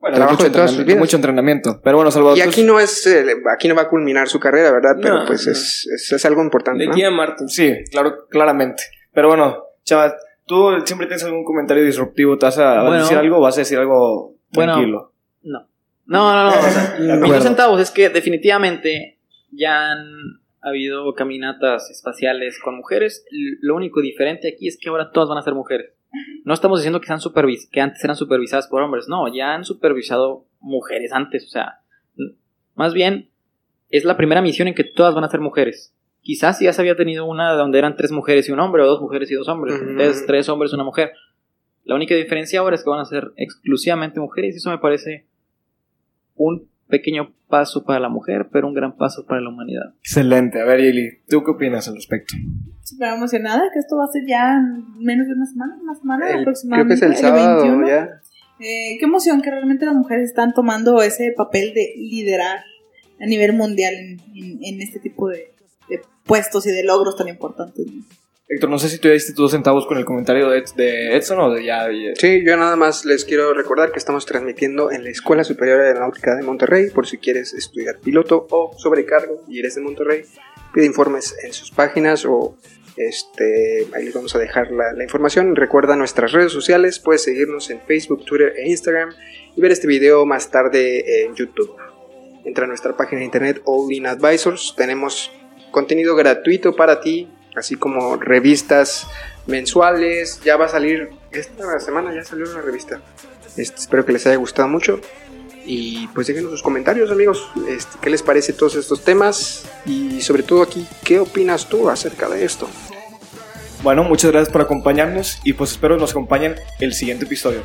Bueno, 0.00 0.16
trabajo 0.16 0.34
mucho 0.36 0.44
de 0.44 0.50
todas 0.50 0.70
sus 0.70 0.78
entrenamiento, 0.80 0.86
vidas. 0.86 0.98
mucho 1.00 1.16
entrenamiento. 1.16 1.80
Pero 1.82 1.96
bueno, 1.96 2.10
Salvador. 2.10 2.38
Y 2.38 2.40
aquí 2.42 2.62
no 2.62 2.78
es, 2.78 3.06
eh, 3.06 3.24
aquí 3.52 3.66
no 3.68 3.74
va 3.74 3.82
a 3.82 3.88
culminar 3.88 4.28
su 4.28 4.38
carrera, 4.38 4.70
¿verdad? 4.70 4.96
Pero 5.02 5.18
No, 5.20 5.26
pues 5.26 5.44
no. 5.46 5.52
Es, 5.52 5.86
es, 5.92 6.12
es 6.12 6.24
algo 6.24 6.42
importante. 6.42 6.80
De 6.80 6.86
¿no? 6.86 6.92
aquí 6.92 7.02
a 7.02 7.10
Marte. 7.10 7.48
Sí, 7.48 7.74
claro, 7.90 8.26
claramente. 8.30 8.84
Pero 9.12 9.28
bueno, 9.28 9.64
chaval, 9.84 10.14
tú 10.46 10.70
siempre 10.84 11.06
tienes 11.08 11.24
algún 11.24 11.44
comentario 11.44 11.82
disruptivo. 11.84 12.38
¿Te 12.38 12.46
vas 12.46 12.58
a, 12.58 12.82
Bueno. 12.82 12.98
decir 13.02 13.16
algo 13.18 13.38
o 13.38 13.40
vas 13.40 13.56
a 13.56 13.60
decir 13.62 13.78
algo 13.78 14.36
Bueno, 14.52 14.74
tranquilo? 14.74 15.12
No. 15.42 15.68
No, 16.06 16.32
no, 16.32 16.44
no. 16.44 16.48
o 16.50 16.62
sea, 16.62 16.96
mis 17.20 17.32
dos 17.32 17.42
centavos 17.42 17.80
es 17.80 17.90
que 17.90 18.08
definitivamente 18.08 19.18
ya 19.50 19.90
han 19.90 20.06
habido 20.60 21.12
caminatas 21.14 21.90
espaciales 21.90 22.58
con 22.62 22.76
mujeres. 22.76 23.24
Lo 23.60 23.74
único 23.74 24.00
diferente 24.00 24.48
aquí 24.54 24.68
es 24.68 24.78
que 24.80 24.88
ahora 24.90 25.10
todas 25.12 25.28
van 25.28 25.38
a 25.38 25.42
ser 25.42 25.54
mujeres. 25.54 25.92
No 26.44 26.54
estamos 26.54 26.80
diciendo 26.80 27.00
que, 27.00 27.06
sean 27.06 27.20
supervis 27.20 27.68
que 27.70 27.80
antes 27.80 28.02
eran 28.02 28.16
supervisadas 28.16 28.68
por 28.68 28.82
hombres. 28.82 29.06
No, 29.08 29.32
ya 29.32 29.54
han 29.54 29.64
supervisado 29.64 30.46
mujeres 30.60 31.12
antes. 31.12 31.44
O 31.44 31.48
sea, 31.48 31.80
más 32.74 32.94
bien 32.94 33.30
es 33.90 34.04
la 34.04 34.16
primera 34.16 34.42
misión 34.42 34.68
en 34.68 34.74
que 34.74 34.84
todas 34.84 35.14
van 35.14 35.24
a 35.24 35.28
ser 35.28 35.40
mujeres. 35.40 35.94
Quizás 36.20 36.60
ya 36.60 36.72
se 36.72 36.80
había 36.80 36.96
tenido 36.96 37.24
una 37.24 37.52
donde 37.52 37.78
eran 37.78 37.96
tres 37.96 38.12
mujeres 38.12 38.48
y 38.48 38.52
un 38.52 38.60
hombre, 38.60 38.82
o 38.82 38.86
dos 38.86 39.00
mujeres 39.00 39.30
y 39.30 39.34
dos 39.34 39.48
hombres. 39.48 39.76
Ujú. 39.76 39.90
Entonces, 39.90 40.26
tres 40.26 40.48
hombres 40.48 40.72
y 40.72 40.74
una 40.74 40.84
mujer. 40.84 41.12
La 41.84 41.94
única 41.94 42.14
diferencia 42.14 42.60
ahora 42.60 42.76
es 42.76 42.84
que 42.84 42.90
van 42.90 43.00
a 43.00 43.04
ser 43.04 43.32
exclusivamente 43.36 44.20
mujeres 44.20 44.54
y 44.54 44.58
eso 44.58 44.70
me 44.70 44.78
parece 44.78 45.26
un 46.34 46.68
pequeño 46.88 47.32
paso 47.48 47.84
para 47.84 48.00
la 48.00 48.08
mujer, 48.08 48.48
pero 48.52 48.66
un 48.68 48.74
gran 48.74 48.96
paso 48.96 49.24
para 49.26 49.40
la 49.40 49.48
humanidad. 49.50 49.94
Excelente. 50.00 50.60
A 50.60 50.64
ver, 50.64 50.80
Yeli, 50.80 51.10
¿tú 51.28 51.42
qué 51.44 51.50
opinas 51.52 51.88
al 51.88 51.94
respecto? 51.96 52.34
Súper 52.82 53.08
emocionada 53.14 53.62
que 53.72 53.78
esto 53.78 53.96
va 53.96 54.04
a 54.04 54.08
ser 54.08 54.22
ya 54.26 54.54
en 54.56 54.98
menos 55.04 55.26
de 55.26 55.34
una 55.34 55.46
semana, 55.46 55.78
una 55.82 55.94
semana 55.94 56.24
El- 56.26 56.32
creo 56.32 56.36
que 56.38 56.42
aproximadamente. 56.50 56.94
es 56.94 57.02
el 57.02 57.16
sábado 57.16 57.62
21. 57.62 57.86
ya. 57.88 58.08
Eh, 58.60 58.96
qué 58.98 59.04
emoción 59.04 59.40
que 59.40 59.50
realmente 59.50 59.86
las 59.86 59.94
mujeres 59.94 60.28
están 60.28 60.52
tomando 60.52 61.00
ese 61.02 61.32
papel 61.36 61.72
de 61.74 61.92
liderar 61.96 62.58
a 63.20 63.26
nivel 63.26 63.52
mundial 63.52 63.94
en, 63.94 64.20
en- 64.34 64.58
en 64.64 64.80
este 64.82 64.98
tipo 64.98 65.28
de, 65.28 65.52
de 65.88 66.00
puestos 66.24 66.66
y 66.66 66.70
de 66.70 66.82
logros 66.84 67.16
tan 67.16 67.28
importantes. 67.28 67.86
¿no? 67.86 68.02
Héctor, 68.50 68.70
no 68.70 68.78
sé 68.78 68.88
si 68.88 68.98
tú 68.98 69.08
ya 69.08 69.14
diste 69.14 69.32
tus 69.32 69.42
dos 69.42 69.50
centavos 69.50 69.86
con 69.86 69.98
el 69.98 70.06
comentario 70.06 70.48
de, 70.48 70.58
Ed- 70.60 70.74
de 70.74 71.16
Edson 71.16 71.38
o 71.38 71.52
de 71.52 71.64
ya. 71.64 71.86
Sí, 72.14 72.42
yo 72.46 72.56
nada 72.56 72.76
más 72.76 73.04
les 73.04 73.26
quiero 73.26 73.52
recordar 73.52 73.92
que 73.92 73.98
estamos 73.98 74.24
transmitiendo 74.24 74.90
en 74.90 75.04
la 75.04 75.10
Escuela 75.10 75.44
Superior 75.44 75.82
de 75.82 75.92
Náutica 75.92 76.34
de 76.34 76.42
Monterrey, 76.42 76.88
por 76.88 77.06
si 77.06 77.18
quieres 77.18 77.52
estudiar 77.52 77.98
piloto 77.98 78.46
o 78.50 78.72
sobrecargo 78.78 79.44
y 79.48 79.58
eres 79.58 79.74
de 79.74 79.82
Monterrey, 79.82 80.22
pide 80.72 80.86
informes 80.86 81.36
en 81.44 81.52
sus 81.52 81.70
páginas 81.70 82.24
o 82.24 82.56
este, 82.96 83.86
ahí 83.94 84.06
les 84.06 84.14
vamos 84.14 84.34
a 84.34 84.38
dejar 84.38 84.70
la, 84.70 84.94
la 84.94 85.04
información. 85.04 85.54
Recuerda 85.54 85.94
nuestras 85.94 86.32
redes 86.32 86.50
sociales, 86.50 86.98
puedes 87.00 87.22
seguirnos 87.24 87.68
en 87.68 87.80
Facebook, 87.82 88.24
Twitter 88.24 88.54
e 88.56 88.70
Instagram 88.70 89.10
y 89.54 89.60
ver 89.60 89.72
este 89.72 89.86
video 89.86 90.24
más 90.24 90.50
tarde 90.50 91.22
en 91.24 91.34
YouTube. 91.34 91.76
Entra 92.46 92.64
a 92.64 92.66
nuestra 92.68 92.96
página 92.96 93.18
de 93.18 93.26
internet 93.26 93.60
All 93.66 93.92
In 93.92 94.06
Advisors, 94.06 94.74
tenemos 94.74 95.30
contenido 95.70 96.16
gratuito 96.16 96.74
para 96.74 97.00
ti, 97.02 97.28
así 97.56 97.76
como 97.76 98.16
revistas 98.16 99.06
mensuales. 99.46 100.40
Ya 100.44 100.56
va 100.56 100.66
a 100.66 100.68
salir 100.68 101.10
esta 101.32 101.80
semana, 101.80 102.14
ya 102.14 102.24
salió 102.24 102.50
una 102.50 102.60
revista. 102.60 103.00
Este, 103.56 103.80
espero 103.80 104.04
que 104.04 104.12
les 104.12 104.26
haya 104.26 104.36
gustado 104.36 104.68
mucho. 104.68 105.00
Y 105.64 106.06
pues 106.08 106.26
déjenos 106.26 106.50
sus 106.50 106.62
comentarios, 106.62 107.10
amigos. 107.10 107.50
Este, 107.68 107.98
¿Qué 108.00 108.08
les 108.08 108.22
parece 108.22 108.52
todos 108.54 108.74
estos 108.76 109.04
temas? 109.04 109.64
Y 109.84 110.22
sobre 110.22 110.42
todo 110.42 110.62
aquí, 110.62 110.86
¿qué 111.04 111.20
opinas 111.20 111.68
tú 111.68 111.90
acerca 111.90 112.28
de 112.28 112.44
esto? 112.44 112.68
Bueno, 113.82 114.02
muchas 114.02 114.30
gracias 114.30 114.52
por 114.52 114.62
acompañarnos 114.62 115.38
y 115.44 115.52
pues 115.52 115.72
espero 115.72 115.96
nos 115.98 116.12
acompañen 116.12 116.56
el 116.80 116.94
siguiente 116.94 117.26
episodio. 117.26 117.62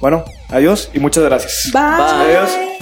Bueno, 0.00 0.24
adiós 0.48 0.90
y 0.92 0.98
muchas 0.98 1.24
gracias. 1.24 1.70
Bye. 1.72 1.82
Adiós. 1.82 2.79